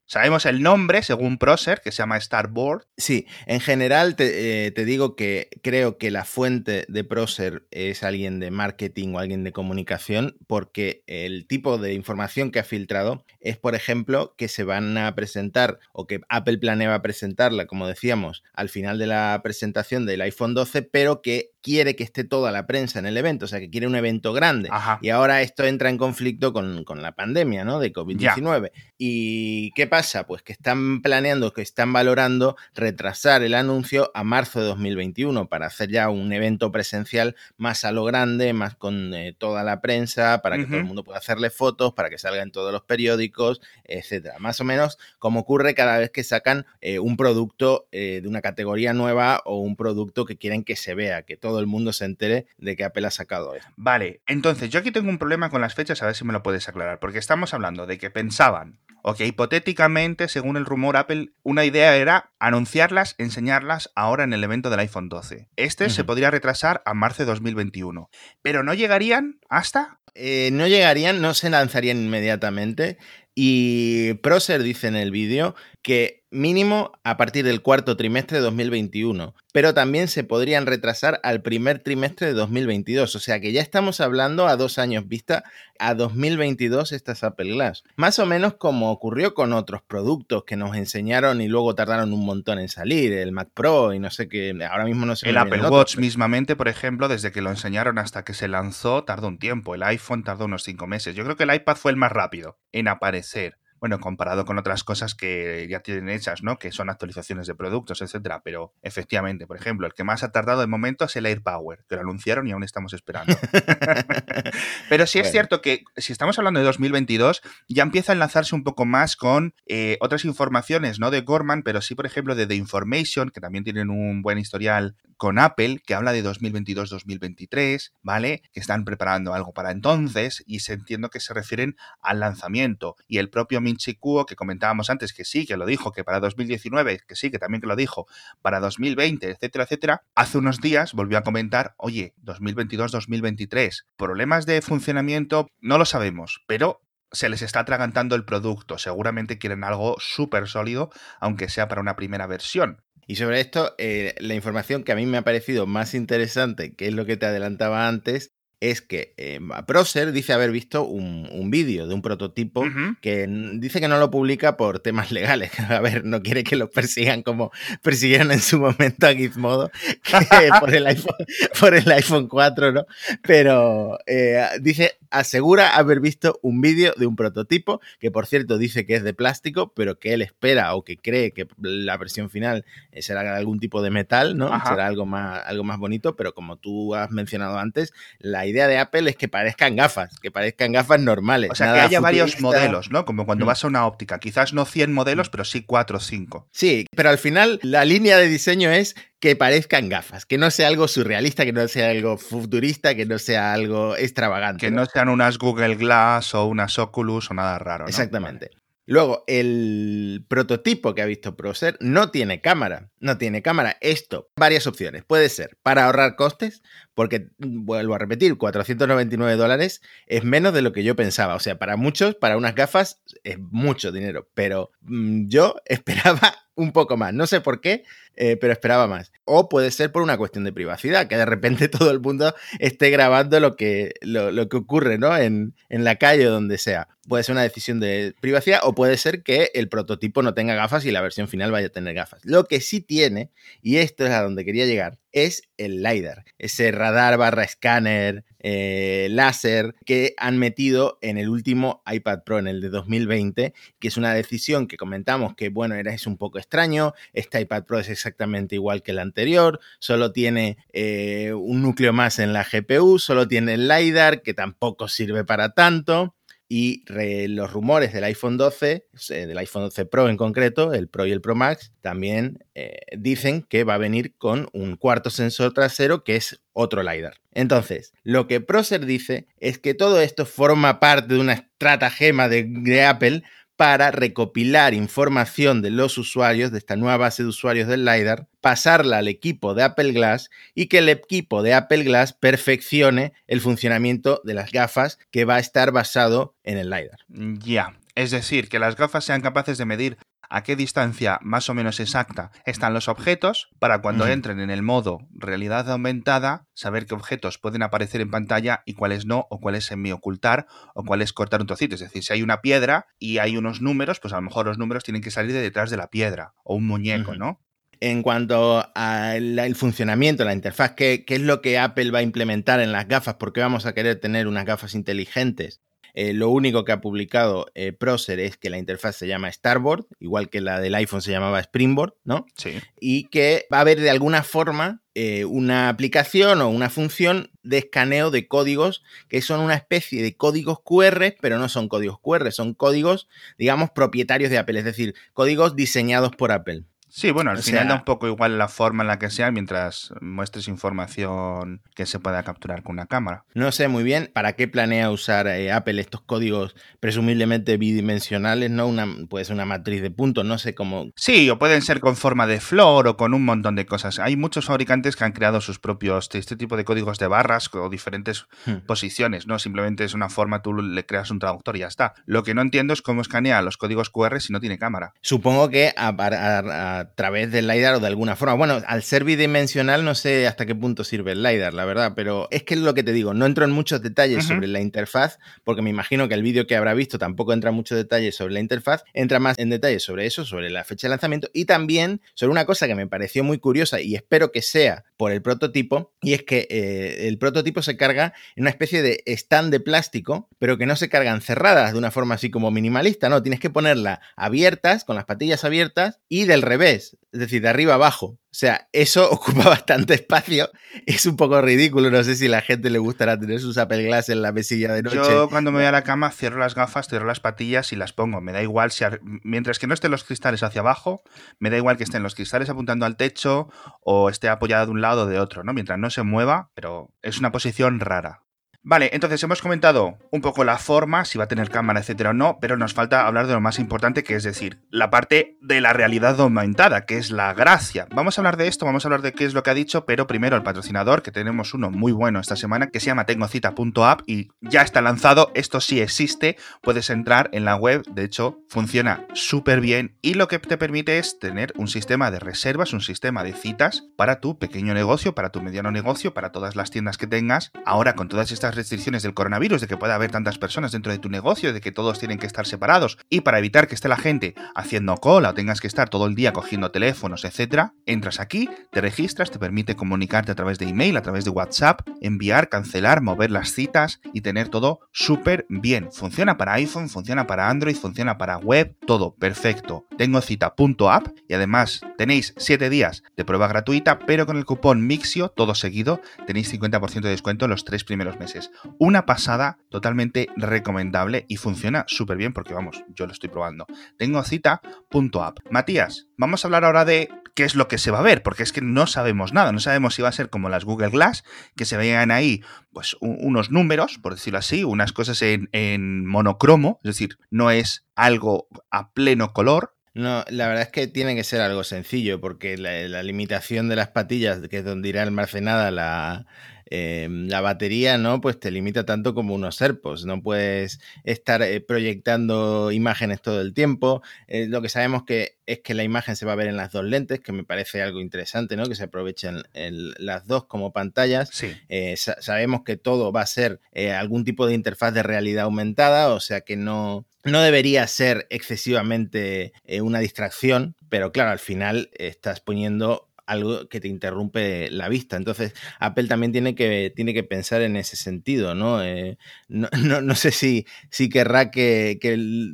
Sabemos 0.08 0.46
el 0.46 0.62
nombre, 0.62 1.02
según 1.02 1.36
Procer, 1.36 1.82
que 1.82 1.92
se 1.92 1.98
llama 1.98 2.18
Starboard. 2.18 2.86
Sí, 2.96 3.26
en 3.44 3.60
general 3.60 4.16
te, 4.16 4.66
eh, 4.66 4.84
digo 4.86 5.16
que 5.16 5.50
creo 5.62 5.98
que 5.98 6.10
la 6.10 6.24
fuente 6.24 6.86
de 6.88 7.04
Procer 7.04 7.66
es 7.70 8.02
alguien 8.02 8.40
de 8.40 8.50
marketing 8.50 9.14
o 9.14 9.18
alguien 9.18 9.44
de 9.44 9.52
comunicación, 9.52 10.38
porque 10.46 11.04
el 11.06 11.46
tipo 11.46 11.76
de 11.76 11.92
información 11.92 12.50
que 12.50 12.58
ha 12.58 12.64
filtrado 12.64 13.26
es, 13.40 13.58
por 13.58 13.74
ejemplo, 13.74 14.34
que 14.38 14.48
se 14.48 14.64
van 14.64 14.96
a 14.96 15.14
presentar 15.14 15.78
o 15.92 16.06
que 16.06 16.22
Apple 16.30 16.56
planeaba 16.56 17.02
presentarla, 17.02 17.66
como 17.66 17.86
decíamos, 17.86 18.42
al 18.54 18.70
final 18.70 18.98
de 18.98 19.08
la 19.08 19.38
presentación 19.44 20.06
del 20.06 20.22
iPhone 20.22 20.54
12, 20.54 20.80
pero 20.80 21.20
que 21.20 21.50
quiere 21.68 21.94
que 21.96 22.02
esté 22.02 22.24
toda 22.24 22.50
la 22.50 22.66
prensa 22.66 22.98
en 22.98 23.04
el 23.04 23.18
evento, 23.18 23.44
o 23.44 23.48
sea, 23.48 23.60
que 23.60 23.68
quiere 23.68 23.86
un 23.86 23.94
evento 23.94 24.32
grande. 24.32 24.70
Y 25.02 25.10
ahora 25.10 25.42
esto 25.42 25.64
entra 25.64 25.90
en 25.90 25.98
conflicto 25.98 26.54
con, 26.54 27.02
la 27.02 27.12
pandemia, 27.12 27.62
¿no? 27.62 27.78
De 27.78 27.92
COVID-19. 27.92 28.72
¿Y 28.96 29.70
qué 29.72 29.86
pasa? 29.86 30.26
Pues 30.26 30.42
que 30.42 30.52
están 30.54 31.02
planeando, 31.02 31.52
que 31.52 31.60
están 31.60 31.92
valorando 31.92 32.56
retrasar 32.74 33.42
el 33.42 33.52
anuncio 33.52 34.10
a 34.14 34.24
marzo 34.24 34.60
de 34.60 34.66
2021 34.66 35.50
para 35.50 35.66
hacer 35.66 35.90
ya 35.90 36.08
un 36.08 36.32
evento 36.32 36.72
presencial 36.72 37.36
más 37.58 37.84
a 37.84 37.92
lo 37.92 38.04
grande, 38.04 38.54
más 38.54 38.74
con 38.74 39.12
eh, 39.12 39.34
toda 39.36 39.62
la 39.62 39.82
prensa, 39.82 40.40
para 40.40 40.56
que 40.56 40.64
todo 40.64 40.78
el 40.78 40.84
mundo 40.84 41.04
pueda 41.04 41.18
hacerle 41.18 41.50
fotos, 41.50 41.92
para 41.92 42.08
que 42.08 42.16
salga 42.16 42.42
en 42.42 42.50
todos 42.50 42.72
los 42.72 42.82
periódicos, 42.84 43.60
etcétera. 43.84 44.38
Más 44.38 44.58
o 44.62 44.64
menos 44.64 44.96
como 45.18 45.40
ocurre 45.40 45.74
cada 45.74 45.98
vez 45.98 46.10
que 46.10 46.24
sacan 46.24 46.64
eh, 46.80 46.98
un 46.98 47.18
producto 47.18 47.88
eh, 47.92 48.20
de 48.22 48.28
una 48.28 48.40
categoría 48.40 48.94
nueva 48.94 49.42
o 49.44 49.58
un 49.58 49.76
producto 49.76 50.24
que 50.24 50.38
quieren 50.38 50.64
que 50.64 50.74
se 50.74 50.94
vea, 50.94 51.24
que 51.24 51.36
todo 51.36 51.57
el 51.60 51.66
mundo 51.66 51.92
se 51.92 52.04
entere 52.04 52.46
de 52.56 52.76
que 52.76 52.84
Apple 52.84 53.06
ha 53.06 53.10
sacado 53.10 53.54
esto. 53.54 53.70
Vale, 53.76 54.22
entonces 54.26 54.70
yo 54.70 54.80
aquí 54.80 54.90
tengo 54.90 55.08
un 55.08 55.18
problema 55.18 55.50
con 55.50 55.60
las 55.60 55.74
fechas, 55.74 56.02
a 56.02 56.06
ver 56.06 56.14
si 56.14 56.24
me 56.24 56.32
lo 56.32 56.42
puedes 56.42 56.68
aclarar, 56.68 56.98
porque 56.98 57.18
estamos 57.18 57.54
hablando 57.54 57.86
de 57.86 57.98
que 57.98 58.10
pensaban, 58.10 58.78
o 59.02 59.14
que 59.14 59.26
hipotéticamente, 59.26 60.28
según 60.28 60.56
el 60.56 60.64
rumor 60.64 60.96
Apple, 60.96 61.32
una 61.42 61.64
idea 61.64 61.96
era 61.96 62.32
anunciarlas, 62.38 63.14
enseñarlas 63.18 63.90
ahora 63.94 64.24
en 64.24 64.32
el 64.32 64.44
evento 64.44 64.70
del 64.70 64.80
iPhone 64.80 65.08
12. 65.08 65.48
Este 65.56 65.90
se 65.90 66.04
podría 66.04 66.30
retrasar 66.30 66.82
a 66.84 66.94
marzo 66.94 67.22
de 67.22 67.26
2021, 67.26 68.10
pero 68.42 68.62
no 68.62 68.74
llegarían 68.74 69.40
hasta... 69.48 70.00
Eh, 70.20 70.50
no 70.52 70.66
llegarían, 70.66 71.20
no 71.20 71.32
se 71.32 71.48
lanzarían 71.48 71.98
inmediatamente. 71.98 72.98
Y 73.36 74.14
Proser 74.14 74.64
dice 74.64 74.88
en 74.88 74.96
el 74.96 75.12
vídeo 75.12 75.54
que 75.88 76.22
mínimo 76.30 76.92
a 77.02 77.16
partir 77.16 77.46
del 77.46 77.62
cuarto 77.62 77.96
trimestre 77.96 78.36
de 78.36 78.44
2021, 78.44 79.34
pero 79.54 79.72
también 79.72 80.08
se 80.08 80.22
podrían 80.22 80.66
retrasar 80.66 81.18
al 81.22 81.40
primer 81.40 81.78
trimestre 81.78 82.26
de 82.26 82.34
2022, 82.34 83.16
o 83.16 83.18
sea 83.18 83.40
que 83.40 83.52
ya 83.52 83.62
estamos 83.62 84.02
hablando 84.02 84.46
a 84.46 84.56
dos 84.56 84.78
años 84.78 85.08
vista 85.08 85.44
a 85.78 85.94
2022 85.94 86.92
estas 86.92 87.24
Apple 87.24 87.52
Glass. 87.52 87.84
Más 87.96 88.18
o 88.18 88.26
menos 88.26 88.56
como 88.56 88.92
ocurrió 88.92 89.32
con 89.32 89.54
otros 89.54 89.80
productos 89.80 90.44
que 90.44 90.58
nos 90.58 90.76
enseñaron 90.76 91.40
y 91.40 91.48
luego 91.48 91.74
tardaron 91.74 92.12
un 92.12 92.26
montón 92.26 92.58
en 92.58 92.68
salir, 92.68 93.14
el 93.14 93.32
Mac 93.32 93.48
Pro 93.54 93.94
y 93.94 93.98
no 93.98 94.10
sé 94.10 94.28
qué, 94.28 94.54
ahora 94.70 94.84
mismo 94.84 95.06
no 95.06 95.16
sé. 95.16 95.30
El 95.30 95.38
Apple 95.38 95.70
Watch 95.70 95.96
mismamente, 95.96 96.54
por 96.54 96.68
ejemplo, 96.68 97.08
desde 97.08 97.32
que 97.32 97.40
lo 97.40 97.48
enseñaron 97.48 97.96
hasta 97.98 98.26
que 98.26 98.34
se 98.34 98.46
lanzó, 98.48 99.04
tardó 99.04 99.28
un 99.28 99.38
tiempo, 99.38 99.74
el 99.74 99.82
iPhone 99.84 100.22
tardó 100.22 100.44
unos 100.44 100.64
cinco 100.64 100.86
meses, 100.86 101.14
yo 101.14 101.24
creo 101.24 101.36
que 101.36 101.44
el 101.44 101.54
iPad 101.54 101.76
fue 101.76 101.92
el 101.92 101.96
más 101.96 102.12
rápido 102.12 102.58
en 102.72 102.88
aparecer 102.88 103.56
bueno, 103.80 104.00
comparado 104.00 104.44
con 104.44 104.58
otras 104.58 104.84
cosas 104.84 105.14
que 105.14 105.66
ya 105.68 105.80
tienen 105.80 106.08
hechas, 106.08 106.42
¿no? 106.42 106.58
Que 106.58 106.72
son 106.72 106.90
actualizaciones 106.90 107.46
de 107.46 107.54
productos, 107.54 108.02
etcétera. 108.02 108.42
Pero 108.42 108.72
efectivamente, 108.82 109.46
por 109.46 109.56
ejemplo, 109.56 109.86
el 109.86 109.94
que 109.94 110.04
más 110.04 110.22
ha 110.22 110.32
tardado 110.32 110.60
de 110.60 110.66
momento 110.66 111.04
es 111.04 111.16
el 111.16 111.26
AirPower, 111.26 111.84
que 111.88 111.96
lo 111.96 112.02
anunciaron 112.02 112.46
y 112.46 112.52
aún 112.52 112.64
estamos 112.64 112.92
esperando. 112.92 113.36
pero 114.88 115.06
sí 115.06 115.18
es 115.18 115.30
cierto 115.30 115.60
que 115.60 115.84
si 115.96 116.12
estamos 116.12 116.38
hablando 116.38 116.60
de 116.60 116.66
2022, 116.66 117.42
ya 117.68 117.82
empieza 117.82 118.12
a 118.12 118.14
enlazarse 118.14 118.54
un 118.54 118.64
poco 118.64 118.84
más 118.84 119.16
con 119.16 119.54
eh, 119.66 119.96
otras 120.00 120.24
informaciones, 120.24 120.98
no 120.98 121.10
de 121.10 121.20
Gorman, 121.20 121.62
pero 121.62 121.80
sí, 121.80 121.94
por 121.94 122.06
ejemplo, 122.06 122.34
de 122.34 122.46
The 122.46 122.54
Information, 122.54 123.30
que 123.30 123.40
también 123.40 123.64
tienen 123.64 123.90
un 123.90 124.22
buen 124.22 124.38
historial 124.38 124.96
con 125.18 125.38
Apple, 125.38 125.82
que 125.84 125.94
habla 125.94 126.12
de 126.12 126.24
2022-2023, 126.24 127.92
¿vale? 128.02 128.42
Que 128.52 128.60
están 128.60 128.84
preparando 128.84 129.34
algo 129.34 129.52
para 129.52 129.72
entonces 129.72 130.42
y 130.46 130.60
entiendo 130.72 131.10
que 131.10 131.20
se 131.20 131.34
refieren 131.34 131.76
al 132.00 132.20
lanzamiento. 132.20 132.96
Y 133.08 133.18
el 133.18 133.28
propio 133.28 133.60
Minchi 133.60 133.96
Kuo, 133.96 134.26
que 134.26 134.36
comentábamos 134.36 134.90
antes, 134.90 135.12
que 135.12 135.24
sí, 135.24 135.44
que 135.44 135.56
lo 135.56 135.66
dijo, 135.66 135.92
que 135.92 136.04
para 136.04 136.20
2019, 136.20 137.00
que 137.06 137.16
sí, 137.16 137.30
que 137.30 137.38
también 137.38 137.60
que 137.60 137.66
lo 137.66 137.76
dijo, 137.76 138.06
para 138.40 138.60
2020, 138.60 139.30
etcétera, 139.30 139.64
etcétera, 139.64 140.02
hace 140.14 140.38
unos 140.38 140.60
días 140.60 140.92
volvió 140.92 141.18
a 141.18 141.22
comentar, 141.22 141.74
oye, 141.76 142.14
2022-2023, 142.22 143.84
problemas 143.96 144.46
de 144.46 144.62
funcionamiento, 144.62 145.50
no 145.60 145.78
lo 145.78 145.84
sabemos, 145.84 146.42
pero 146.46 146.80
se 147.10 147.28
les 147.28 147.42
está 147.42 147.60
atragantando 147.60 148.14
el 148.14 148.24
producto. 148.24 148.78
Seguramente 148.78 149.38
quieren 149.38 149.64
algo 149.64 149.96
súper 149.98 150.46
sólido, 150.46 150.90
aunque 151.20 151.48
sea 151.48 151.66
para 151.68 151.80
una 151.80 151.96
primera 151.96 152.26
versión. 152.26 152.82
Y 153.10 153.16
sobre 153.16 153.40
esto, 153.40 153.74
eh, 153.78 154.14
la 154.18 154.34
información 154.34 154.84
que 154.84 154.92
a 154.92 154.94
mí 154.94 155.06
me 155.06 155.16
ha 155.16 155.24
parecido 155.24 155.66
más 155.66 155.94
interesante, 155.94 156.76
que 156.76 156.88
es 156.88 156.92
lo 156.92 157.06
que 157.06 157.16
te 157.16 157.24
adelantaba 157.24 157.88
antes, 157.88 158.34
es 158.60 158.82
que 158.82 159.14
eh, 159.16 159.40
Procer 159.66 160.12
dice 160.12 160.32
haber 160.32 160.50
visto 160.50 160.84
un, 160.84 161.50
vídeo 161.50 161.86
de 161.86 161.94
un 161.94 162.02
prototipo 162.02 162.64
que 163.00 163.26
dice 163.54 163.80
que 163.80 163.88
no 163.88 163.98
lo 163.98 164.10
publica 164.10 164.56
por 164.56 164.80
temas 164.80 165.12
legales. 165.12 165.50
A 165.70 165.80
ver, 165.80 166.04
no 166.04 166.22
quiere 166.22 166.44
que 166.44 166.56
lo 166.56 166.68
persigan 166.68 167.22
como 167.22 167.52
persiguieron 167.82 168.32
en 168.32 168.40
su 168.40 168.58
momento 168.58 169.06
a 169.06 169.14
Gizmodo 169.14 169.70
por, 170.60 170.74
el 170.74 170.86
iPhone, 170.86 171.16
por 171.58 171.74
el 171.74 171.90
iPhone 171.90 172.28
4, 172.28 172.72
¿no? 172.72 172.86
Pero 173.22 173.98
eh, 174.06 174.44
dice, 174.60 174.98
asegura 175.10 175.76
haber 175.76 176.00
visto 176.00 176.38
un 176.42 176.60
vídeo 176.60 176.92
de 176.96 177.06
un 177.06 177.16
prototipo, 177.16 177.80
que 177.98 178.10
por 178.10 178.26
cierto 178.26 178.58
dice 178.58 178.84
que 178.84 178.96
es 178.96 179.04
de 179.04 179.14
plástico, 179.14 179.72
pero 179.74 179.98
que 179.98 180.14
él 180.14 180.22
espera 180.22 180.74
o 180.74 180.84
que 180.84 180.96
cree 180.96 181.32
que 181.32 181.46
la 181.60 181.96
versión 181.96 182.30
final 182.30 182.64
eh, 182.92 183.02
será 183.02 183.36
algún 183.36 183.60
tipo 183.60 183.82
de 183.82 183.90
metal, 183.90 184.36
¿no? 184.36 184.48
Será 184.64 184.86
algo 184.86 185.06
más, 185.06 185.42
algo 185.46 185.64
más 185.64 185.78
bonito, 185.78 186.16
pero 186.16 186.34
como 186.34 186.56
tú 186.56 186.94
has 186.94 187.10
mencionado 187.10 187.58
antes, 187.58 187.92
la 188.18 188.47
idea 188.48 188.66
de 188.66 188.78
Apple 188.78 189.08
es 189.10 189.16
que 189.16 189.28
parezcan 189.28 189.76
gafas, 189.76 190.18
que 190.20 190.30
parezcan 190.30 190.72
gafas 190.72 191.00
normales. 191.00 191.50
O 191.50 191.54
sea, 191.54 191.72
que 191.74 191.80
haya 191.80 192.00
varios 192.00 192.40
modelos, 192.40 192.90
¿no? 192.90 193.04
Como 193.04 193.26
cuando 193.26 193.44
mm. 193.44 193.48
vas 193.48 193.64
a 193.64 193.68
una 193.68 193.86
óptica. 193.86 194.18
Quizás 194.18 194.52
no 194.52 194.64
100 194.64 194.92
modelos, 194.92 195.28
pero 195.28 195.44
sí 195.44 195.62
4 195.62 195.96
o 195.96 196.00
5. 196.00 196.48
Sí, 196.52 196.86
pero 196.94 197.10
al 197.10 197.18
final 197.18 197.60
la 197.62 197.84
línea 197.84 198.16
de 198.16 198.28
diseño 198.28 198.70
es 198.70 198.94
que 199.20 199.36
parezcan 199.36 199.88
gafas, 199.88 200.26
que 200.26 200.38
no 200.38 200.50
sea 200.50 200.68
algo 200.68 200.88
surrealista, 200.88 201.44
que 201.44 201.52
no 201.52 201.66
sea 201.68 201.90
algo 201.90 202.18
futurista, 202.18 202.94
que 202.94 203.06
no 203.06 203.18
sea 203.18 203.52
algo 203.52 203.96
extravagante. 203.96 204.66
Que 204.66 204.70
no, 204.70 204.86
sean 204.86 205.08
unas 205.08 205.38
Google 205.38 205.76
Glass 205.76 206.34
o 206.34 206.46
unas 206.46 206.78
Oculus 206.78 207.30
o 207.30 207.34
nada 207.34 207.58
raro. 207.58 207.84
¿no? 207.84 207.88
Exactamente. 207.88 208.50
Luego, 208.90 209.22
el 209.26 210.24
prototipo 210.28 210.94
que 210.94 211.02
ha 211.02 211.04
visto 211.04 211.36
Procer 211.36 211.76
no 211.78 212.10
tiene 212.10 212.40
cámara. 212.40 212.88
No 213.00 213.18
tiene 213.18 213.42
cámara. 213.42 213.76
Esto, 213.82 214.30
varias 214.34 214.66
opciones. 214.66 215.04
Puede 215.04 215.28
ser 215.28 215.58
para 215.62 215.84
ahorrar 215.84 216.16
costes, 216.16 216.62
porque, 216.94 217.28
vuelvo 217.36 217.94
a 217.94 217.98
repetir, 217.98 218.38
499 218.38 219.36
dólares 219.36 219.82
es 220.06 220.24
menos 220.24 220.54
de 220.54 220.62
lo 220.62 220.72
que 220.72 220.84
yo 220.84 220.96
pensaba. 220.96 221.34
O 221.34 221.38
sea, 221.38 221.58
para 221.58 221.76
muchos, 221.76 222.14
para 222.14 222.38
unas 222.38 222.54
gafas, 222.54 223.02
es 223.24 223.38
mucho 223.38 223.92
dinero. 223.92 224.26
Pero 224.32 224.70
mm, 224.80 225.28
yo 225.28 225.56
esperaba 225.66 226.34
un 226.54 226.72
poco 226.72 226.96
más. 226.96 227.12
No 227.12 227.26
sé 227.26 227.42
por 227.42 227.60
qué, 227.60 227.84
eh, 228.16 228.38
pero 228.40 228.54
esperaba 228.54 228.86
más. 228.86 229.12
O 229.24 229.50
puede 229.50 229.70
ser 229.70 229.92
por 229.92 230.00
una 230.00 230.16
cuestión 230.16 230.44
de 230.44 230.52
privacidad, 230.52 231.08
que 231.08 231.16
de 231.18 231.26
repente 231.26 231.68
todo 231.68 231.90
el 231.90 232.00
mundo 232.00 232.34
esté 232.58 232.88
grabando 232.88 233.38
lo 233.38 233.54
que, 233.54 233.92
lo, 234.00 234.48
que 234.48 234.56
ocurre 234.56 234.96
¿no? 234.96 235.14
en, 235.14 235.54
en 235.68 235.84
la 235.84 235.96
calle 235.96 236.26
o 236.26 236.30
donde 236.30 236.56
sea. 236.56 236.88
Puede 237.08 237.24
ser 237.24 237.32
una 237.32 237.42
decisión 237.42 237.80
de 237.80 238.14
privacidad 238.20 238.60
o 238.64 238.74
puede 238.74 238.96
ser 238.98 239.22
que 239.22 239.50
el 239.54 239.68
prototipo 239.68 240.22
no 240.22 240.34
tenga 240.34 240.54
gafas 240.54 240.84
y 240.84 240.90
la 240.90 241.00
versión 241.00 241.28
final 241.28 241.50
vaya 241.50 241.68
a 241.68 241.70
tener 241.70 241.94
gafas. 241.94 242.20
Lo 242.24 242.44
que 242.44 242.60
sí 242.60 242.80
tiene, 242.80 243.30
y 243.62 243.76
esto 243.76 244.04
es 244.04 244.12
a 244.12 244.22
donde 244.22 244.44
quería 244.44 244.66
llegar, 244.66 244.98
es 245.12 245.42
el 245.56 245.82
LiDAR, 245.82 246.24
ese 246.38 246.70
radar 246.70 247.16
barra 247.16 247.44
escáner 247.44 248.24
eh, 248.40 249.08
láser 249.10 249.74
que 249.84 250.14
han 250.18 250.38
metido 250.38 250.98
en 251.00 251.18
el 251.18 251.28
último 251.28 251.82
iPad 251.90 252.22
Pro, 252.24 252.38
en 252.38 252.46
el 252.46 252.60
de 252.60 252.68
2020, 252.68 253.54
que 253.78 253.88
es 253.88 253.96
una 253.96 254.14
decisión 254.14 254.68
que 254.68 254.76
comentamos 254.76 255.34
que, 255.34 255.48
bueno, 255.48 255.74
era 255.74 255.92
es 255.92 256.06
un 256.06 256.18
poco 256.18 256.38
extraño, 256.38 256.92
este 257.12 257.40
iPad 257.40 257.64
Pro 257.64 257.78
es 257.78 257.88
exactamente 257.88 258.54
igual 258.54 258.82
que 258.82 258.92
el 258.92 258.98
anterior, 258.98 259.60
solo 259.78 260.12
tiene 260.12 260.58
eh, 260.72 261.32
un 261.34 261.62
núcleo 261.62 261.92
más 261.92 262.18
en 262.18 262.32
la 262.32 262.44
GPU, 262.44 262.98
solo 262.98 263.26
tiene 263.26 263.54
el 263.54 263.66
LiDAR, 263.66 264.22
que 264.22 264.34
tampoco 264.34 264.88
sirve 264.88 265.24
para 265.24 265.54
tanto. 265.54 266.14
Y 266.48 266.84
los 267.28 267.52
rumores 267.52 267.92
del 267.92 268.04
iPhone 268.04 268.38
12, 268.38 268.86
del 269.10 269.38
iPhone 269.38 269.64
12 269.64 269.84
Pro 269.84 270.08
en 270.08 270.16
concreto, 270.16 270.72
el 270.72 270.88
Pro 270.88 271.04
y 271.04 271.12
el 271.12 271.20
Pro 271.20 271.34
Max, 271.34 271.72
también 271.82 272.38
eh, 272.54 272.78
dicen 272.96 273.42
que 273.42 273.64
va 273.64 273.74
a 273.74 273.78
venir 273.78 274.14
con 274.16 274.48
un 274.54 274.76
cuarto 274.76 275.10
sensor 275.10 275.52
trasero 275.52 276.04
que 276.04 276.16
es 276.16 276.40
otro 276.54 276.82
LiDAR. 276.82 277.14
Entonces, 277.32 277.92
lo 278.02 278.26
que 278.26 278.40
Procer 278.40 278.86
dice 278.86 279.26
es 279.38 279.58
que 279.58 279.74
todo 279.74 280.00
esto 280.00 280.24
forma 280.24 280.80
parte 280.80 281.14
de 281.14 281.20
una 281.20 281.34
estratagema 281.34 282.28
de 282.28 282.82
Apple 282.82 283.22
para 283.58 283.90
recopilar 283.90 284.72
información 284.72 285.62
de 285.62 285.70
los 285.70 285.98
usuarios, 285.98 286.52
de 286.52 286.58
esta 286.58 286.76
nueva 286.76 286.96
base 286.96 287.24
de 287.24 287.28
usuarios 287.28 287.66
del 287.66 287.84
LiDAR, 287.84 288.28
pasarla 288.40 288.98
al 288.98 289.08
equipo 289.08 289.52
de 289.52 289.64
Apple 289.64 289.90
Glass 289.90 290.30
y 290.54 290.66
que 290.66 290.78
el 290.78 290.88
equipo 290.88 291.42
de 291.42 291.54
Apple 291.54 291.82
Glass 291.82 292.12
perfeccione 292.12 293.14
el 293.26 293.40
funcionamiento 293.40 294.20
de 294.22 294.34
las 294.34 294.52
gafas 294.52 295.00
que 295.10 295.24
va 295.24 295.34
a 295.34 295.40
estar 295.40 295.72
basado 295.72 296.36
en 296.44 296.56
el 296.56 296.70
LiDAR. 296.70 297.00
Ya, 297.08 297.76
es 297.96 298.12
decir, 298.12 298.48
que 298.48 298.60
las 298.60 298.76
gafas 298.76 299.04
sean 299.04 299.22
capaces 299.22 299.58
de 299.58 299.64
medir 299.64 299.98
a 300.30 300.42
qué 300.42 300.56
distancia 300.56 301.18
más 301.22 301.48
o 301.48 301.54
menos 301.54 301.80
exacta 301.80 302.30
están 302.44 302.74
los 302.74 302.88
objetos 302.88 303.48
para 303.58 303.80
cuando 303.80 304.06
entren 304.06 304.40
en 304.40 304.50
el 304.50 304.62
modo 304.62 305.00
realidad 305.10 305.70
aumentada, 305.70 306.46
saber 306.54 306.86
qué 306.86 306.94
objetos 306.94 307.38
pueden 307.38 307.62
aparecer 307.62 308.00
en 308.00 308.10
pantalla 308.10 308.62
y 308.66 308.74
cuáles 308.74 309.06
no, 309.06 309.26
o 309.30 309.40
cuáles 309.40 309.64
semi 309.64 309.92
ocultar, 309.92 310.46
o 310.74 310.84
cuáles 310.84 311.12
cortar 311.12 311.40
un 311.40 311.46
trocito. 311.46 311.74
Es 311.74 311.80
decir, 311.80 312.02
si 312.02 312.12
hay 312.12 312.22
una 312.22 312.40
piedra 312.40 312.86
y 312.98 313.18
hay 313.18 313.36
unos 313.36 313.60
números, 313.60 314.00
pues 314.00 314.12
a 314.12 314.16
lo 314.16 314.22
mejor 314.22 314.46
los 314.46 314.58
números 314.58 314.84
tienen 314.84 315.02
que 315.02 315.10
salir 315.10 315.32
de 315.32 315.40
detrás 315.40 315.70
de 315.70 315.76
la 315.76 315.88
piedra, 315.88 316.34
o 316.44 316.54
un 316.54 316.66
muñeco, 316.66 317.14
¿no? 317.14 317.40
En 317.80 318.02
cuanto 318.02 318.66
al 318.74 319.54
funcionamiento, 319.54 320.24
la 320.24 320.32
interfaz, 320.32 320.72
¿qué, 320.72 321.04
¿qué, 321.06 321.14
es 321.14 321.20
lo 321.20 321.40
que 321.40 321.58
Apple 321.58 321.92
va 321.92 322.00
a 322.00 322.02
implementar 322.02 322.58
en 322.60 322.72
las 322.72 322.88
gafas? 322.88 323.14
Porque 323.14 323.40
vamos 323.40 323.66
a 323.66 323.72
querer 323.72 324.00
tener 324.00 324.26
unas 324.26 324.44
gafas 324.44 324.74
inteligentes 324.74 325.60
eh, 325.94 326.12
lo 326.12 326.30
único 326.30 326.64
que 326.64 326.72
ha 326.72 326.80
publicado 326.80 327.46
eh, 327.54 327.72
Procer 327.72 328.20
es 328.20 328.36
que 328.36 328.50
la 328.50 328.58
interfaz 328.58 328.96
se 328.96 329.06
llama 329.06 329.30
Starboard, 329.32 329.86
igual 330.00 330.30
que 330.30 330.40
la 330.40 330.60
del 330.60 330.74
iPhone 330.74 331.02
se 331.02 331.10
llamaba 331.10 331.40
Springboard, 331.40 331.94
¿no? 332.04 332.26
Sí. 332.36 332.58
Y 332.80 333.04
que 333.04 333.46
va 333.52 333.58
a 333.58 333.62
haber 333.62 333.80
de 333.80 333.90
alguna 333.90 334.22
forma 334.22 334.82
eh, 334.94 335.24
una 335.24 335.68
aplicación 335.68 336.40
o 336.40 336.48
una 336.48 336.70
función 336.70 337.30
de 337.44 337.58
escaneo 337.58 338.10
de 338.10 338.26
códigos 338.26 338.82
que 339.08 339.22
son 339.22 339.40
una 339.40 339.54
especie 339.54 340.02
de 340.02 340.16
códigos 340.16 340.58
QR, 340.64 341.14
pero 341.20 341.38
no 341.38 341.48
son 341.48 341.68
códigos 341.68 342.00
QR, 342.00 342.32
son 342.32 342.54
códigos, 342.54 343.08
digamos, 343.38 343.70
propietarios 343.70 344.30
de 344.30 344.38
Apple, 344.38 344.58
es 344.58 344.64
decir, 344.64 344.94
códigos 345.12 345.54
diseñados 345.54 346.16
por 346.16 346.32
Apple. 346.32 346.64
Sí, 346.90 347.10
bueno, 347.10 347.30
al 347.30 347.42
final 347.42 347.68
da 347.68 347.74
un 347.74 347.84
poco 347.84 348.06
igual 348.08 348.38
la 348.38 348.48
forma 348.48 348.82
en 348.82 348.88
la 348.88 348.98
que 348.98 349.10
sea 349.10 349.30
mientras 349.30 349.92
muestres 350.00 350.48
información 350.48 351.60
que 351.74 351.86
se 351.86 351.98
pueda 351.98 352.22
capturar 352.22 352.62
con 352.62 352.74
una 352.74 352.86
cámara. 352.86 353.24
No 353.34 353.52
sé 353.52 353.68
muy 353.68 353.84
bien 353.84 354.10
para 354.12 354.32
qué 354.34 354.48
planea 354.48 354.90
usar 354.90 355.26
eh, 355.26 355.52
Apple 355.52 355.80
estos 355.80 356.00
códigos 356.02 356.56
presumiblemente 356.80 357.56
bidimensionales, 357.56 358.50
¿no? 358.50 358.66
Una, 358.66 358.86
puede 359.08 359.24
ser 359.24 359.34
una 359.34 359.44
matriz 359.44 359.82
de 359.82 359.90
puntos, 359.90 360.24
no 360.24 360.38
sé 360.38 360.54
cómo. 360.54 360.90
Sí, 360.96 361.28
o 361.30 361.38
pueden 361.38 361.62
ser 361.62 361.80
con 361.80 361.96
forma 361.96 362.26
de 362.26 362.40
flor 362.40 362.88
o 362.88 362.96
con 362.96 363.14
un 363.14 363.24
montón 363.24 363.54
de 363.54 363.66
cosas. 363.66 363.98
Hay 363.98 364.16
muchos 364.16 364.46
fabricantes 364.46 364.96
que 364.96 365.04
han 365.04 365.12
creado 365.12 365.40
sus 365.40 365.58
propios, 365.58 366.08
este 366.12 366.36
tipo 366.36 366.56
de 366.56 366.64
códigos 366.64 366.98
de 366.98 367.06
barras 367.06 367.52
o 367.54 367.68
diferentes 367.68 368.26
hmm. 368.46 368.66
posiciones, 368.66 369.26
¿no? 369.26 369.38
Simplemente 369.38 369.84
es 369.84 369.94
una 369.94 370.08
forma, 370.08 370.42
tú 370.42 370.54
le 370.54 370.86
creas 370.86 371.10
un 371.10 371.18
traductor 371.18 371.56
y 371.56 371.60
ya 371.60 371.68
está. 371.68 371.94
Lo 372.06 372.22
que 372.22 372.34
no 372.34 372.42
entiendo 372.42 372.72
es 372.72 372.82
cómo 372.82 373.02
escanea 373.02 373.42
los 373.42 373.56
códigos 373.56 373.90
QR 373.90 374.20
si 374.20 374.32
no 374.32 374.40
tiene 374.40 374.58
cámara. 374.58 374.92
Supongo 375.02 375.48
que 375.50 375.72
a, 375.76 375.88
a 375.88 376.77
través 376.86 377.30
del 377.30 377.46
LiDAR 377.46 377.76
o 377.76 377.80
de 377.80 377.86
alguna 377.86 378.16
forma. 378.16 378.34
Bueno, 378.34 378.62
al 378.66 378.82
ser 378.82 379.04
bidimensional 379.04 379.84
no 379.84 379.94
sé 379.94 380.26
hasta 380.26 380.46
qué 380.46 380.54
punto 380.54 380.84
sirve 380.84 381.12
el 381.12 381.22
LiDAR, 381.22 381.54
la 381.54 381.64
verdad, 381.64 381.92
pero 381.94 382.28
es 382.30 382.42
que 382.42 382.54
es 382.54 382.60
lo 382.60 382.74
que 382.74 382.82
te 382.82 382.92
digo, 382.92 383.14
no 383.14 383.26
entro 383.26 383.44
en 383.44 383.50
muchos 383.50 383.82
detalles 383.82 384.24
sobre 384.24 384.46
la 384.46 384.60
interfaz, 384.60 385.18
porque 385.44 385.62
me 385.62 385.70
imagino 385.70 386.08
que 386.08 386.14
el 386.14 386.22
vídeo 386.22 386.46
que 386.46 386.56
habrá 386.56 386.74
visto 386.74 386.98
tampoco 386.98 387.32
entra 387.32 387.50
en 387.50 387.56
muchos 387.56 387.76
detalles 387.76 388.16
sobre 388.16 388.34
la 388.34 388.40
interfaz, 388.40 388.84
entra 388.94 389.18
más 389.18 389.38
en 389.38 389.50
detalles 389.50 389.82
sobre 389.82 390.06
eso, 390.06 390.24
sobre 390.24 390.50
la 390.50 390.64
fecha 390.64 390.86
de 390.86 390.90
lanzamiento 390.90 391.28
y 391.32 391.44
también 391.44 392.00
sobre 392.14 392.32
una 392.32 392.46
cosa 392.46 392.66
que 392.66 392.74
me 392.74 392.86
pareció 392.86 393.24
muy 393.24 393.38
curiosa 393.38 393.80
y 393.80 393.94
espero 393.94 394.32
que 394.32 394.42
sea 394.42 394.84
por 394.98 395.12
el 395.12 395.22
prototipo, 395.22 395.92
y 396.02 396.12
es 396.12 396.24
que 396.24 396.46
eh, 396.50 397.08
el 397.08 397.16
prototipo 397.18 397.62
se 397.62 397.78
carga 397.78 398.12
en 398.36 398.42
una 398.42 398.50
especie 398.50 398.82
de 398.82 399.02
stand 399.06 399.50
de 399.50 399.60
plástico, 399.60 400.28
pero 400.38 400.58
que 400.58 400.66
no 400.66 400.76
se 400.76 400.90
cargan 400.90 401.22
cerradas 401.22 401.72
de 401.72 401.78
una 401.78 401.92
forma 401.92 402.16
así 402.16 402.30
como 402.30 402.50
minimalista, 402.50 403.08
no, 403.08 403.22
tienes 403.22 403.40
que 403.40 403.48
ponerla 403.48 404.00
abiertas, 404.16 404.84
con 404.84 404.96
las 404.96 405.06
patillas 405.06 405.44
abiertas 405.44 406.00
y 406.08 406.24
del 406.24 406.42
revés, 406.42 406.98
es 407.12 407.20
decir, 407.20 407.42
de 407.42 407.48
arriba 407.48 407.74
abajo. 407.74 408.06
O 408.06 408.34
sea, 408.38 408.68
eso 408.72 409.10
ocupa 409.10 409.48
bastante 409.48 409.94
espacio. 409.94 410.50
Es 410.86 411.06
un 411.06 411.16
poco 411.16 411.40
ridículo. 411.40 411.90
No 411.90 412.04
sé 412.04 412.16
si 412.16 412.26
a 412.26 412.30
la 412.30 412.42
gente 412.42 412.70
le 412.70 412.78
gustará 412.78 413.18
tener 413.18 413.40
sus 413.40 413.58
Apple 413.58 413.84
Glass 413.84 414.08
en 414.08 414.22
la 414.22 414.32
mesilla 414.32 414.72
de 414.72 414.82
noche. 414.82 414.96
Yo 414.96 415.28
cuando 415.28 415.50
me 415.50 415.58
voy 415.58 415.66
a 415.66 415.72
la 415.72 415.84
cama 415.84 416.10
cierro 416.10 416.38
las 416.38 416.54
gafas, 416.54 416.88
cierro 416.88 417.06
las 417.06 417.20
patillas 417.20 417.72
y 417.72 417.76
las 417.76 417.92
pongo. 417.92 418.20
Me 418.20 418.32
da 418.32 418.42
igual 418.42 418.70
si 418.70 418.84
mientras 419.22 419.58
que 419.58 419.66
no 419.66 419.74
estén 419.74 419.90
los 419.90 420.04
cristales 420.04 420.42
hacia 420.42 420.60
abajo, 420.60 421.02
me 421.38 421.50
da 421.50 421.56
igual 421.56 421.76
que 421.76 421.84
estén 421.84 422.02
los 422.02 422.14
cristales 422.14 422.48
apuntando 422.50 422.86
al 422.86 422.96
techo 422.96 423.48
o 423.80 424.10
esté 424.10 424.28
apoyado 424.28 424.66
de 424.66 424.72
un 424.72 424.80
lado 424.80 425.02
o 425.02 425.06
de 425.06 425.18
otro, 425.18 425.44
¿no? 425.44 425.52
Mientras 425.52 425.78
no 425.78 425.90
se 425.90 426.02
mueva, 426.02 426.50
pero 426.54 426.90
es 427.02 427.18
una 427.18 427.32
posición 427.32 427.80
rara. 427.80 428.22
Vale, 428.70 428.90
entonces 428.92 429.22
hemos 429.22 429.40
comentado 429.40 429.96
un 430.10 430.20
poco 430.20 430.44
la 430.44 430.58
forma, 430.58 431.06
si 431.06 431.16
va 431.16 431.24
a 431.24 431.28
tener 431.28 431.48
cámara, 431.48 431.80
etcétera 431.80 432.10
o 432.10 432.12
no, 432.12 432.36
pero 432.38 432.58
nos 432.58 432.74
falta 432.74 433.06
hablar 433.06 433.26
de 433.26 433.32
lo 433.32 433.40
más 433.40 433.58
importante, 433.58 434.04
que 434.04 434.14
es 434.14 434.24
decir, 434.24 434.60
la 434.68 434.90
parte 434.90 435.38
de 435.40 435.62
la 435.62 435.72
realidad 435.72 436.20
aumentada, 436.20 436.84
que 436.84 436.98
es 436.98 437.10
la 437.10 437.32
gracia. 437.32 437.88
Vamos 437.94 438.18
a 438.18 438.20
hablar 438.20 438.36
de 438.36 438.46
esto, 438.46 438.66
vamos 438.66 438.84
a 438.84 438.88
hablar 438.88 439.00
de 439.00 439.14
qué 439.14 439.24
es 439.24 439.32
lo 439.32 439.42
que 439.42 439.48
ha 439.48 439.54
dicho, 439.54 439.86
pero 439.86 440.06
primero 440.06 440.36
el 440.36 440.42
patrocinador, 440.42 441.00
que 441.00 441.10
tenemos 441.10 441.54
uno 441.54 441.70
muy 441.70 441.92
bueno 441.92 442.20
esta 442.20 442.36
semana, 442.36 442.66
que 442.66 442.78
se 442.78 442.88
llama 442.88 443.06
tengocita.app 443.06 444.02
y 444.06 444.28
ya 444.42 444.60
está 444.60 444.82
lanzado, 444.82 445.32
esto 445.34 445.62
sí 445.62 445.80
existe, 445.80 446.36
puedes 446.60 446.90
entrar 446.90 447.30
en 447.32 447.46
la 447.46 447.56
web, 447.56 447.86
de 447.86 448.04
hecho, 448.04 448.42
funciona 448.50 449.06
súper 449.14 449.62
bien 449.62 449.96
y 450.02 450.12
lo 450.12 450.28
que 450.28 450.40
te 450.40 450.58
permite 450.58 450.98
es 450.98 451.18
tener 451.18 451.54
un 451.56 451.68
sistema 451.68 452.10
de 452.10 452.20
reservas, 452.20 452.74
un 452.74 452.82
sistema 452.82 453.24
de 453.24 453.32
citas 453.32 453.84
para 453.96 454.20
tu 454.20 454.38
pequeño 454.38 454.74
negocio, 454.74 455.14
para 455.14 455.30
tu 455.30 455.40
mediano 455.40 455.70
negocio, 455.70 456.12
para 456.12 456.32
todas 456.32 456.54
las 456.54 456.70
tiendas 456.70 456.98
que 456.98 457.06
tengas. 457.06 457.50
Ahora 457.64 457.94
con 457.94 458.08
todas 458.08 458.30
estas 458.30 458.57
restricciones 458.58 459.02
del 459.02 459.14
coronavirus, 459.14 459.62
de 459.62 459.68
que 459.68 459.76
pueda 459.76 459.94
haber 459.94 460.10
tantas 460.10 460.36
personas 460.36 460.72
dentro 460.72 460.92
de 460.92 460.98
tu 460.98 461.08
negocio, 461.08 461.52
de 461.52 461.60
que 461.60 461.72
todos 461.72 461.98
tienen 461.98 462.18
que 462.18 462.26
estar 462.26 462.46
separados 462.46 462.98
y 463.08 463.22
para 463.22 463.38
evitar 463.38 463.68
que 463.68 463.74
esté 463.74 463.88
la 463.88 463.96
gente 463.96 464.34
haciendo 464.54 464.94
cola 464.96 465.30
o 465.30 465.34
tengas 465.34 465.60
que 465.60 465.66
estar 465.66 465.88
todo 465.88 466.06
el 466.06 466.14
día 466.14 466.32
cogiendo 466.32 466.70
teléfonos, 466.70 467.24
etcétera, 467.24 467.74
entras 467.86 468.20
aquí, 468.20 468.50
te 468.70 468.80
registras, 468.80 469.30
te 469.30 469.38
permite 469.38 469.76
comunicarte 469.76 470.32
a 470.32 470.34
través 470.34 470.58
de 470.58 470.68
email, 470.68 470.96
a 470.96 471.02
través 471.02 471.24
de 471.24 471.30
WhatsApp, 471.30 471.80
enviar, 472.00 472.48
cancelar, 472.48 473.00
mover 473.00 473.30
las 473.30 473.52
citas 473.52 474.00
y 474.12 474.20
tener 474.20 474.48
todo 474.48 474.80
súper 474.92 475.46
bien. 475.48 475.88
Funciona 475.92 476.36
para 476.36 476.54
iPhone, 476.54 476.88
funciona 476.88 477.26
para 477.26 477.48
Android, 477.48 477.76
funciona 477.76 478.18
para 478.18 478.38
web, 478.38 478.76
todo 478.86 479.14
perfecto. 479.14 479.86
Tengo 479.96 480.20
cita.app 480.20 481.08
y 481.28 481.34
además 481.34 481.80
tenéis 481.96 482.34
7 482.36 482.70
días 482.70 483.02
de 483.16 483.24
prueba 483.24 483.48
gratuita, 483.48 483.98
pero 484.00 484.26
con 484.26 484.36
el 484.36 484.44
cupón 484.44 484.86
Mixio, 484.86 485.28
todo 485.28 485.54
seguido, 485.54 486.00
tenéis 486.26 486.52
50% 486.52 487.00
de 487.02 487.10
descuento 487.10 487.44
en 487.44 487.50
los 487.50 487.64
3 487.64 487.84
primeros 487.84 488.18
meses. 488.18 488.47
Una 488.78 489.06
pasada 489.06 489.58
totalmente 489.70 490.28
recomendable 490.36 491.24
y 491.28 491.36
funciona 491.36 491.84
súper 491.88 492.16
bien 492.16 492.32
porque 492.32 492.54
vamos, 492.54 492.82
yo 492.94 493.06
lo 493.06 493.12
estoy 493.12 493.28
probando. 493.28 493.66
Tengo 493.98 494.22
cita.app. 494.22 495.38
Matías, 495.50 496.06
vamos 496.16 496.44
a 496.44 496.48
hablar 496.48 496.64
ahora 496.64 496.84
de 496.84 497.10
qué 497.34 497.44
es 497.44 497.54
lo 497.54 497.68
que 497.68 497.78
se 497.78 497.90
va 497.90 498.00
a 498.00 498.02
ver, 498.02 498.22
porque 498.22 498.42
es 498.42 498.52
que 498.52 498.60
no 498.60 498.86
sabemos 498.86 499.32
nada, 499.32 499.52
no 499.52 499.60
sabemos 499.60 499.94
si 499.94 500.02
va 500.02 500.08
a 500.08 500.12
ser 500.12 500.28
como 500.28 500.48
las 500.48 500.64
Google 500.64 500.90
Glass, 500.90 501.22
que 501.56 501.64
se 501.64 501.76
vean 501.76 502.10
ahí 502.10 502.42
pues 502.72 502.96
unos 503.00 503.50
números, 503.50 503.98
por 503.98 504.14
decirlo 504.14 504.40
así, 504.40 504.64
unas 504.64 504.92
cosas 504.92 505.22
en, 505.22 505.48
en 505.52 506.04
monocromo, 506.04 506.80
es 506.82 506.88
decir, 506.88 507.18
no 507.30 507.50
es 507.52 507.86
algo 507.94 508.48
a 508.70 508.90
pleno 508.92 509.32
color, 509.32 509.78
no, 509.98 510.24
la 510.28 510.46
verdad 510.46 510.62
es 510.62 510.68
que 510.68 510.86
tiene 510.86 511.16
que 511.16 511.24
ser 511.24 511.40
algo 511.40 511.64
sencillo, 511.64 512.20
porque 512.20 512.56
la, 512.56 513.02
limitación 513.02 513.68
de 513.68 513.74
las 513.74 513.88
patillas, 513.88 514.38
que 514.48 514.58
es 514.58 514.64
donde 514.64 514.90
irá 514.90 515.02
almacenada 515.02 515.72
la, 515.72 516.26
Em, 516.70 517.28
la 517.28 517.40
batería, 517.40 517.96
¿no? 517.96 518.20
Pues 518.20 518.38
te 518.38 518.50
limita 518.50 518.84
tanto 518.84 519.14
como 519.14 519.34
unos 519.34 519.60
AirPods. 519.62 520.04
No 520.04 520.22
puedes 520.22 520.80
estar 521.04 521.40
eh, 521.42 521.60
proyectando 521.60 522.70
imágenes 522.72 523.22
todo 523.22 523.40
el 523.40 523.54
tiempo. 523.54 524.02
Eh, 524.26 524.46
lo 524.48 524.60
que 524.60 524.68
sabemos 524.68 525.04
que 525.04 525.38
es 525.46 525.60
que 525.60 525.72
la 525.72 525.82
imagen 525.82 526.14
se 526.14 526.26
va 526.26 526.32
a 526.32 526.36
ver 526.36 526.48
en 526.48 526.58
las 526.58 526.72
dos 526.72 526.84
lentes, 526.84 527.20
que 527.20 527.32
me 527.32 527.42
parece 527.42 527.80
algo 527.80 528.00
interesante, 528.00 528.54
¿no? 528.56 528.66
Que 528.66 528.74
se 528.74 528.84
aprovechen 528.84 529.42
las 529.54 530.26
dos 530.26 530.44
como 530.44 530.72
pantallas. 530.72 531.30
Eh, 531.70 531.96
sabemos 531.96 532.64
que 532.64 532.76
todo 532.76 533.12
va 533.12 533.22
a 533.22 533.26
ser 533.26 533.60
algún 533.96 534.24
tipo 534.24 534.46
de 534.46 534.52
interfaz 534.52 534.92
de 534.92 535.02
realidad 535.02 535.44
aumentada, 535.44 536.12
o 536.12 536.20
sea 536.20 536.42
que 536.42 536.56
no, 536.56 537.06
no 537.24 537.40
debería 537.40 537.86
ser 537.86 538.26
excesivamente 538.28 539.52
una 539.80 540.00
distracción, 540.00 540.76
pero 540.90 541.12
claro, 541.12 541.30
al 541.30 541.38
final 541.38 541.88
estás 541.94 542.40
poniendo 542.40 543.07
algo 543.28 543.68
que 543.68 543.80
te 543.80 543.88
interrumpe 543.88 544.70
la 544.70 544.88
vista. 544.88 545.16
Entonces, 545.16 545.52
Apple 545.78 546.08
también 546.08 546.32
tiene 546.32 546.54
que, 546.54 546.92
tiene 546.96 547.12
que 547.12 547.22
pensar 547.22 547.60
en 547.62 547.76
ese 547.76 547.94
sentido, 547.96 548.54
¿no? 548.54 548.82
Eh, 548.82 549.18
no, 549.48 549.68
no, 550.02 550.14
sé 550.14 550.32
si, 550.32 550.66
si 550.90 551.08
querrá 551.08 551.50
que, 551.50 551.98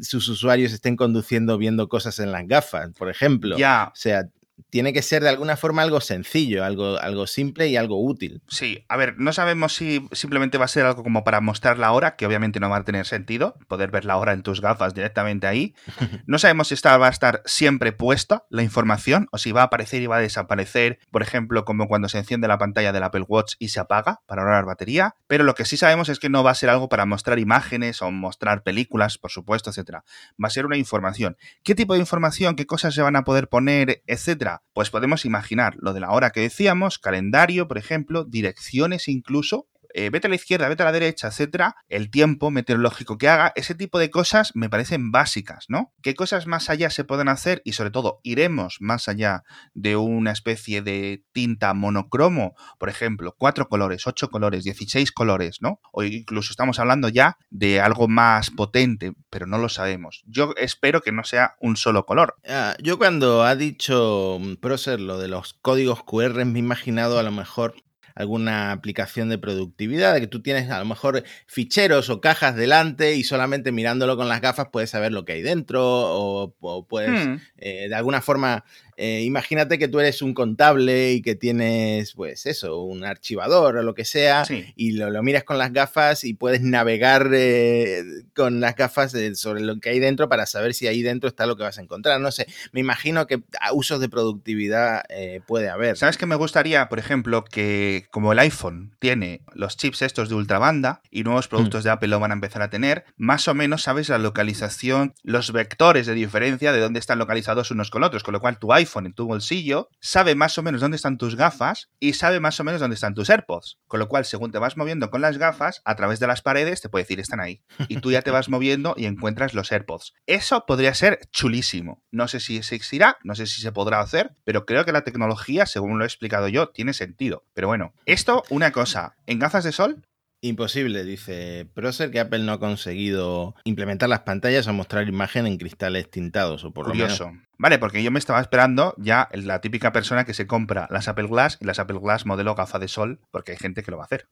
sus 0.03 0.29
usuarios 0.29 0.73
estén 0.73 0.97
conduciendo 0.97 1.57
viendo 1.59 1.89
cosas 1.89 2.19
en 2.19 2.33
las 2.33 2.47
gafas, 2.47 2.91
por 2.99 3.09
ejemplo. 3.09 3.57
Ya. 3.57 3.91
O 3.93 3.97
sea, 3.97 4.29
tiene 4.71 4.93
que 4.93 5.03
ser 5.03 5.23
de 5.23 5.29
alguna 5.29 5.57
forma 5.57 5.83
algo 5.83 6.01
sencillo, 6.01 6.65
algo, 6.65 6.99
algo 6.99 7.27
simple 7.27 7.69
y 7.69 7.77
algo 7.77 8.03
útil. 8.03 8.43
Sí, 8.49 8.85
a 8.89 8.97
ver, 8.97 9.15
no 9.19 9.33
sabemos 9.33 9.75
si 9.75 10.07
simplemente 10.13 10.59
va 10.59 10.65
a 10.65 10.69
ser 10.69 10.85
algo 10.87 11.03
como 11.03 11.25
para 11.25 11.41
mostrar 11.41 11.79
la 11.79 11.93
hora, 11.93 12.17
que 12.17 12.27
obviamente 12.27 12.61
no 12.61 12.71
va 12.71 12.79
a 12.79 12.85
tener 12.85 13.07
sentido, 13.07 13.57
poder 13.69 13.91
ver 13.91 14.05
la 14.05 14.17
hora 14.17 14.33
en 14.33 14.43
tus 14.43 14.61
gafas 14.61 14.95
directamente 14.95 15.47
ahí. 15.47 15.75
No 16.27 16.39
sabemos 16.39 16.69
si 16.69 16.75
esta 16.75 16.97
va 16.97 17.09
a 17.09 17.11
estar 17.11 17.43
siempre 17.45 17.93
puesta 17.93 18.45
la 18.49 18.63
información 18.63 19.29
o 19.31 19.39
si 19.39 19.53
va 19.53 19.63
a 19.63 19.65
aparecer 19.65 20.01
y 20.03 20.07
va 20.07 20.17
a 20.17 20.21
desaparecer, 20.21 20.99
por 21.11 21.23
ejemplo, 21.23 21.65
como 21.65 21.87
cuando 21.87 22.09
se 22.09 22.19
enciende 22.19 22.49
la 22.49 22.57
pantalla 22.57 22.93
del 22.93 23.03
Apple 23.03 23.25
Watch 23.29 23.55
y 23.59 23.69
se 23.69 23.81
apaga 23.81 24.21
para 24.27 24.43
ahorrar 24.43 24.65
batería. 24.65 25.17
Pero 25.27 25.45
lo 25.45 25.55
que 25.55 25.65
sí 25.65 25.77
sabemos 25.77 26.09
es 26.09 26.19
que 26.19 26.31
no 26.31 26.43
va 26.43 26.53
a 26.53 26.55
ser 26.55 26.71
algo 26.71 26.89
para 26.89 27.05
mostrar 27.05 27.39
imágenes 27.39 28.01
o 28.01 28.11
mostrar 28.11 28.63
películas, 28.63 29.19
por 29.19 29.31
supuesto, 29.31 29.71
etcétera. 29.71 30.05
Va 30.43 30.49
a 30.49 30.51
ser 30.51 30.67
una 30.67 30.77
información. 30.77 31.37
¿Qué 31.63 31.75
tipo 31.75 31.95
de 31.95 32.01
información? 32.01 32.57
¿Qué 32.57 32.67
cosas 32.67 32.95
se 32.95 33.03
van 33.03 33.17
a 33.17 33.25
poder 33.25 33.49
poner, 33.49 34.03
etcétera? 34.07 34.44
Pues 34.73 34.91
podemos 34.91 35.25
imaginar 35.25 35.77
lo 35.79 35.93
de 35.93 36.01
la 36.01 36.11
hora 36.11 36.31
que 36.31 36.41
decíamos, 36.41 36.99
calendario, 36.99 37.69
por 37.69 37.79
ejemplo, 37.79 38.25
direcciones 38.25 39.09
incluso, 39.09 39.69
eh, 39.95 40.11
vete 40.11 40.27
a 40.27 40.31
la 40.31 40.37
izquierda, 40.37 40.69
vete 40.69 40.83
a 40.83 40.87
la 40.87 40.93
derecha, 40.93 41.29
etcétera, 41.29 41.77
el 41.89 42.11
tiempo 42.11 42.51
meteorológico 42.51 43.17
que 43.17 43.29
haga, 43.29 43.53
ese 43.55 43.75
tipo 43.75 43.99
de 43.99 44.11
cosas 44.11 44.51
me 44.55 44.69
parecen 44.69 45.13
básicas, 45.13 45.67
¿no? 45.69 45.93
¿Qué 46.03 46.15
cosas 46.15 46.47
más 46.47 46.69
allá 46.69 46.91
se 46.91 47.05
pueden 47.05 47.29
hacer? 47.29 47.63
Y 47.65 47.73
sobre 47.73 47.91
todo, 47.91 48.21
iremos 48.25 48.79
más 48.81 49.09
allá 49.09 49.45
de 49.73 49.97
una 49.97 50.33
especie 50.33 50.83
de 50.83 51.25
tinta 51.33 51.73
monocromo, 51.75 52.55
por 52.79 52.89
ejemplo, 52.89 53.35
cuatro 53.39 53.69
colores, 53.69 54.07
ocho 54.07 54.29
colores, 54.29 54.65
16 54.65 55.13
colores, 55.13 55.59
¿no? 55.61 55.81
O 55.93 56.03
incluso 56.03 56.53
estamos 56.53 56.79
hablando 56.79 57.09
ya 57.09 57.39
de 57.51 57.81
algo 57.81 58.09
más 58.09 58.51
potente, 58.51 59.13
pero 59.31 59.47
no 59.47 59.59
lo 59.59 59.69
sabemos. 59.69 60.25
Yo 60.27 60.55
espero 60.57 61.01
que 61.01 61.13
no 61.13 61.25
sea 61.25 61.55
un 61.61 61.77
solo 61.77 62.05
color. 62.05 62.35
Ah, 62.49 62.77
yo 62.83 62.99
cuando 62.99 63.45
ha 63.45 63.55
dicho 63.55 64.41
Procer 64.61 65.01
lo 65.01 65.19
de 65.19 65.29
los 65.29 65.55
códigos 65.55 66.03
QR 66.03 66.45
me 66.45 66.59
he 66.59 66.63
imaginado 66.63 67.19
a 67.19 67.23
lo 67.23 67.31
mejor 67.31 67.75
alguna 68.15 68.73
aplicación 68.73 69.29
de 69.29 69.39
productividad, 69.39 70.15
de 70.15 70.21
que 70.21 70.27
tú 70.27 70.43
tienes 70.43 70.71
a 70.71 70.79
lo 70.79 70.85
mejor 70.85 71.25
ficheros 71.47 72.11
o 72.11 72.21
cajas 72.21 72.57
delante 72.57 73.15
y 73.15 73.25
solamente 73.25 73.73
mirándolo 73.73 74.17
con 74.17 74.29
las 74.29 74.41
gafas 74.41 74.69
puedes 74.73 74.91
saber 74.91 75.13
lo 75.13 75.25
que 75.25 75.33
hay 75.33 75.43
dentro 75.43 75.83
o, 75.85 76.87
puedes 76.89 77.27
hmm. 77.27 77.37
eh, 77.59 77.89
de 77.89 77.95
alguna 77.95 78.21
forma 78.21 78.65
eh, 78.97 79.23
imagínate 79.23 79.77
que 79.77 79.89
tú 79.89 79.99
eres 79.99 80.23
un 80.23 80.35
contable 80.35 81.13
y 81.15 81.23
que 81.23 81.35
tienes, 81.35 82.13
pues 82.13 82.47
eso, 82.47 82.83
un 82.83 83.05
archivador 83.05 83.79
o 83.79 83.83
lo 83.83 83.95
que 83.95 84.05
sea, 84.05 84.45
y 84.77 84.93
lo, 84.93 85.21
miras 85.25 85.43
con 85.43 85.59
las 85.59 85.73
gafas 85.73 86.23
y 86.23 86.35
puedes 86.35 86.61
navegar 86.61 87.29
eh, 87.33 88.05
con 88.37 88.61
las 88.61 88.77
gafas 88.77 89.17
sobre 89.35 89.63
lo 89.63 89.81
que 89.81 89.91
hay 89.91 89.99
dentro 89.99 90.29
para 90.29 90.47
saber 90.47 90.75
si 90.75 90.87
ahí 90.87 91.03
dentro 91.03 91.29
está 91.29 91.47
lo 91.47 91.57
que 91.57 91.65
vas 91.65 91.79
a 91.79 91.83
encontrar. 91.83 92.21
No 92.21 92.31
sé, 92.31 92.47
me 92.71 92.79
imagino 92.79 93.27
que 93.27 93.43
usos 93.73 94.01
de 94.01 94.09
productividad 94.09 95.03
puede 95.47 95.71
haber. 95.71 95.97
¿Sabes 95.97 96.17
que 96.17 96.27
me 96.27 96.37
gustaría, 96.37 96.89
por 96.89 97.01
ejemplo, 97.01 97.43
que 97.45 97.94
como 98.03 98.33
el 98.33 98.39
iPhone 98.39 98.97
tiene 98.99 99.43
los 99.55 99.77
chips 99.77 100.03
estos 100.03 100.29
de 100.29 100.35
ultrabanda 100.35 101.03
y 101.11 101.25
nuevos 101.25 101.49
productos 101.49 101.83
mm. 101.83 101.85
de 101.85 101.91
Apple 101.91 102.09
lo 102.09 102.21
van 102.21 102.31
a 102.31 102.35
empezar 102.35 102.63
a 102.63 102.71
tener, 102.71 103.05
más 103.17 103.49
o 103.49 103.55
menos 103.55 103.83
sabes 103.83 104.09
la 104.09 104.19
localización, 104.19 105.15
los 105.23 105.53
vectores 105.53 106.07
de 106.07 106.15
diferencia 106.15 106.73
de 106.73 106.81
dónde 106.81 107.01
están 107.01 107.19
localizados 107.19 107.71
unos 107.71 107.91
con 107.91 108.05
otros, 108.05 108.23
con 108.23 108.33
lo 108.33 108.41
cual 108.41 108.59
tu 108.59 108.73
iPhone 108.73 109.07
en 109.07 109.15
tu 109.15 109.27
bolsillo, 109.27 109.89
sabe 110.01 110.35
más 110.35 110.59
o 110.59 110.63
menos 110.63 110.81
dónde 110.81 110.97
están 110.97 111.19
tus 111.19 111.37
gafas 111.37 111.91
y 112.01 112.15
sabe 112.15 112.41
más 112.41 112.59
o 112.61 112.65
menos 112.65 112.81
dónde 112.81 112.95
están 112.95 113.15
tus 113.15 113.31
AirPods. 113.31 113.79
Con 113.87 114.01
lo 114.01 114.09
cual, 114.09 114.25
según 114.25 114.51
te 114.51 114.59
vas 114.59 114.77
moviendo 114.77 115.11
con 115.11 115.21
las 115.21 115.39
gafas, 115.39 115.83
a 115.85 115.95
través 115.97 116.21
de 116.21 116.27
las 116.27 116.43
paredes 116.43 116.81
te 116.81 116.89
puede 116.89 117.05
decir 117.05 117.21
están 117.21 117.41
ahí. 117.41 117.63
Y 117.89 117.99
tú 117.99 118.11
ya 118.11 118.23
te 118.23 118.31
vas 118.31 118.49
moviendo 118.49 118.95
y 118.97 119.07
encuentras 119.07 119.55
los 119.55 119.71
AirPods. 119.71 120.15
Eso 120.27 120.65
podría 120.67 120.95
ser 120.95 121.21
chulísimo. 121.31 122.03
No 122.11 122.29
sé 122.29 122.41
si 122.41 122.63
se 122.63 122.75
existirá, 122.75 123.19
no 123.25 123.35
sé 123.35 123.47
si 123.47 123.61
se 123.61 123.73
podrá 123.73 124.01
hacer, 124.01 124.33
pero 124.45 124.67
creo 124.67 124.85
que 124.85 124.93
la 124.93 125.03
tecnología, 125.03 125.67
según 125.67 125.99
lo 125.99 126.05
he 126.05 126.07
explicado 126.07 126.49
yo, 126.49 126.69
tiene 126.69 126.93
sentido. 126.93 127.45
Pero 127.55 127.69
bueno, 127.69 127.84
esto, 128.07 128.43
una 128.51 128.73
cosa, 128.73 129.17
en 129.27 129.39
gafas 129.39 129.65
de 129.65 129.73
sol 129.73 130.03
Imposible, 130.45 131.05
dice 131.05 131.67
Procer, 131.73 132.11
que 132.11 132.21
Apple 132.21 132.41
no 132.41 132.53
ha 132.53 132.61
conseguido 132.61 133.55
implementar 133.65 134.11
las 134.11 134.21
pantallas 134.21 134.67
o 134.67 134.75
mostrar 134.75 135.09
imagen 135.09 135.47
en 135.47 135.57
cristales 135.57 136.11
tintados, 136.11 136.65
o 136.65 136.71
por 136.71 136.85
Curioso. 136.85 137.25
lo 137.25 137.31
menos. 137.31 137.47
Vale, 137.57 137.79
porque 137.79 138.03
yo 138.03 138.11
me 138.11 138.19
estaba 138.19 138.41
esperando 138.41 138.95
ya 138.99 139.29
la 139.33 139.61
típica 139.61 139.93
persona 139.93 140.25
que 140.25 140.35
se 140.35 140.47
compra 140.47 140.89
las 140.91 141.09
Apple 141.09 141.29
Glass 141.29 141.59
y 141.61 141.65
las 141.65 141.79
Apple 141.79 141.99
Glass 142.01 142.27
modelo 142.27 142.55
gafa 142.55 142.79
de 142.79 142.89
sol, 142.89 143.21
porque 143.31 143.53
hay 143.53 143.59
gente 143.59 143.83
que 143.83 143.91
lo 143.91 143.97
va 143.97 144.05
a 144.05 144.07
hacer. 144.07 144.27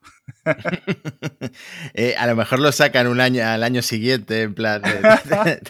Eh, 1.95 2.15
a 2.17 2.27
lo 2.27 2.37
mejor 2.37 2.59
lo 2.61 2.73
sacan 2.73 3.07
un 3.07 3.21
año 3.21 3.45
al 3.45 3.63
año 3.63 3.83
siguiente, 3.83 4.43
en 4.43 4.55
plan, 4.55 4.83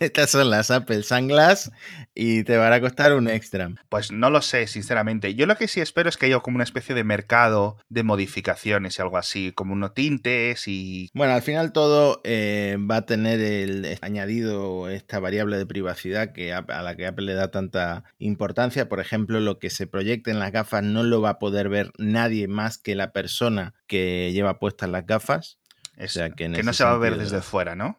estas 0.00 0.30
son 0.30 0.50
las 0.50 0.70
Apple 0.70 1.02
Sunglass 1.02 1.72
y 2.14 2.44
te 2.44 2.56
van 2.56 2.72
a 2.72 2.80
costar 2.80 3.14
un 3.14 3.28
extra. 3.28 3.70
Pues 3.88 4.12
no 4.12 4.30
lo 4.30 4.42
sé, 4.42 4.66
sinceramente. 4.66 5.34
Yo 5.34 5.46
lo 5.46 5.56
que 5.56 5.68
sí 5.68 5.80
espero 5.80 6.08
es 6.08 6.16
que 6.16 6.26
haya 6.26 6.38
como 6.40 6.56
una 6.56 6.64
especie 6.64 6.94
de 6.94 7.04
mercado 7.04 7.76
de 7.88 8.02
modificaciones 8.02 8.98
y 8.98 9.02
algo 9.02 9.18
así, 9.18 9.52
como 9.52 9.72
unos 9.72 9.94
tintes 9.94 10.68
y... 10.68 11.10
Bueno, 11.14 11.34
al 11.34 11.42
final 11.42 11.72
todo 11.72 12.20
eh, 12.24 12.76
va 12.78 12.96
a 12.96 13.06
tener 13.06 13.40
el 13.40 13.98
añadido 14.00 14.88
esta 14.88 15.18
variable 15.18 15.58
de 15.58 15.66
privacidad 15.66 16.32
que 16.32 16.52
a 16.52 16.62
la 16.82 16.96
que 16.96 17.06
Apple 17.06 17.26
le 17.26 17.34
da 17.34 17.41
tanta 17.50 18.04
importancia. 18.18 18.88
Por 18.88 19.00
ejemplo, 19.00 19.40
lo 19.40 19.58
que 19.58 19.70
se 19.70 19.86
proyecte 19.86 20.30
en 20.30 20.38
las 20.38 20.52
gafas 20.52 20.82
no 20.82 21.02
lo 21.02 21.20
va 21.20 21.30
a 21.30 21.38
poder 21.38 21.68
ver 21.68 21.92
nadie 21.98 22.48
más 22.48 22.78
que 22.78 22.94
la 22.94 23.12
persona 23.12 23.74
que 23.86 24.32
lleva 24.32 24.58
puestas 24.58 24.88
las 24.90 25.06
gafas. 25.06 25.58
o 25.98 26.08
sea, 26.08 26.30
que, 26.30 26.48
no 26.48 26.72
se 26.72 26.84
va 26.84 26.92
a 26.92 26.98
ver 26.98 27.16
desde 27.18 27.42
fuera, 27.42 27.74
¿no? 27.74 27.98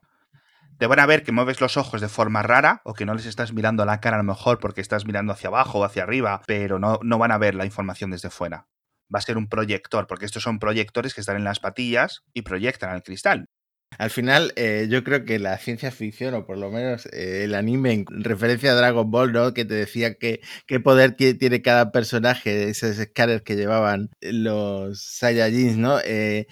Te 0.79 0.88
van 0.88 0.99
a 0.99 1.06
ver 1.06 1.23
que 1.23 1.32
mueves 1.32 1.62
los 1.62 1.77
ojos 1.77 2.01
de 2.01 2.10
forma 2.10 2.41
rara 2.41 2.82
o 2.84 2.93
que 2.93 3.06
no 3.06 3.13
les 3.13 3.25
estás 3.25 3.53
mirando 3.53 3.84
a 3.84 3.86
la 3.86 4.01
cara 4.01 4.17
a 4.17 4.19
lo 4.19 4.23
mejor 4.23 4.60
porque 4.60 4.82
estás 4.82 5.06
mirando 5.06 5.32
hacia 5.32 5.49
abajo 5.49 5.79
o 5.79 5.84
hacia 5.84 6.03
arriba, 6.03 6.41
pero 6.47 6.79
no, 6.79 6.99
no 7.03 7.17
van 7.17 7.32
a 7.32 7.38
ver 7.38 7.56
la 7.56 7.65
información 7.65 8.10
desde 8.10 8.29
fuera. 8.29 8.67
Va 9.13 9.19
a 9.19 9.21
ser 9.21 9.38
un 9.38 9.47
proyector, 9.47 10.08
porque 10.08 10.25
estos 10.25 10.43
son 10.43 10.60
proyectores 10.60 11.13
que 11.13 11.21
están 11.21 11.36
en 11.36 11.43
las 11.43 11.60
patillas 11.60 12.23
y 12.34 12.41
proyectan 12.41 12.89
al 12.89 13.03
cristal. 13.03 13.49
Al 13.97 14.10
final, 14.10 14.53
eh, 14.56 14.88
yo 14.89 15.03
creo 15.03 15.25
que 15.25 15.39
la 15.39 15.58
ciencia 15.58 15.91
ficción, 15.91 16.34
o 16.34 16.45
por 16.45 16.58
lo 16.58 16.71
menos 16.71 17.06
eh, 17.08 17.43
el 17.43 17.56
anime 17.56 17.93
en 17.93 18.06
referencia 18.23 18.71
a 18.71 18.75
Dragon 18.75 19.10
Ball, 19.10 19.32
¿no? 19.32 19.53
Que 19.53 19.65
te 19.65 19.73
decía 19.73 20.15
que, 20.15 20.41
qué 20.65 20.79
poder 20.79 21.13
tiene 21.13 21.62
cada 21.62 21.91
personaje, 21.91 22.69
esos 22.69 22.97
escáneres 22.97 23.41
que 23.41 23.56
llevaban 23.56 24.10
los 24.21 25.01
Saiyajins, 25.01 25.77
¿no? 25.77 25.99
Eh, 26.06 26.47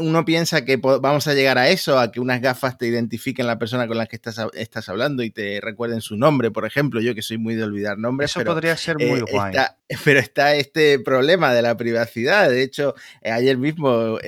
uno 0.00 0.24
piensa 0.24 0.64
que 0.64 0.76
vamos 0.76 1.26
a 1.26 1.34
llegar 1.34 1.58
a 1.58 1.68
eso, 1.68 1.98
a 1.98 2.12
que 2.12 2.20
unas 2.20 2.40
gafas 2.40 2.78
te 2.78 2.86
identifiquen 2.86 3.46
la 3.46 3.58
persona 3.58 3.86
con 3.86 3.98
la 3.98 4.06
que 4.06 4.16
estás, 4.16 4.40
estás 4.54 4.88
hablando 4.88 5.22
y 5.22 5.30
te 5.30 5.60
recuerden 5.60 6.00
su 6.00 6.16
nombre, 6.16 6.50
por 6.50 6.66
ejemplo. 6.66 7.00
Yo 7.00 7.14
que 7.14 7.22
soy 7.22 7.38
muy 7.38 7.54
de 7.54 7.64
olvidar 7.64 7.98
nombres. 7.98 8.30
Eso 8.30 8.44
podría 8.44 8.76
ser 8.76 8.96
muy 8.98 9.20
guay. 9.20 9.54
pero 10.04 10.20
está 10.20 10.54
este 10.54 10.98
problema 10.98 11.52
de 11.52 11.62
la 11.62 11.76
privacidad. 11.76 12.50
De 12.50 12.62
hecho, 12.62 12.94
ayer 13.22 13.56
mismo 13.58 14.18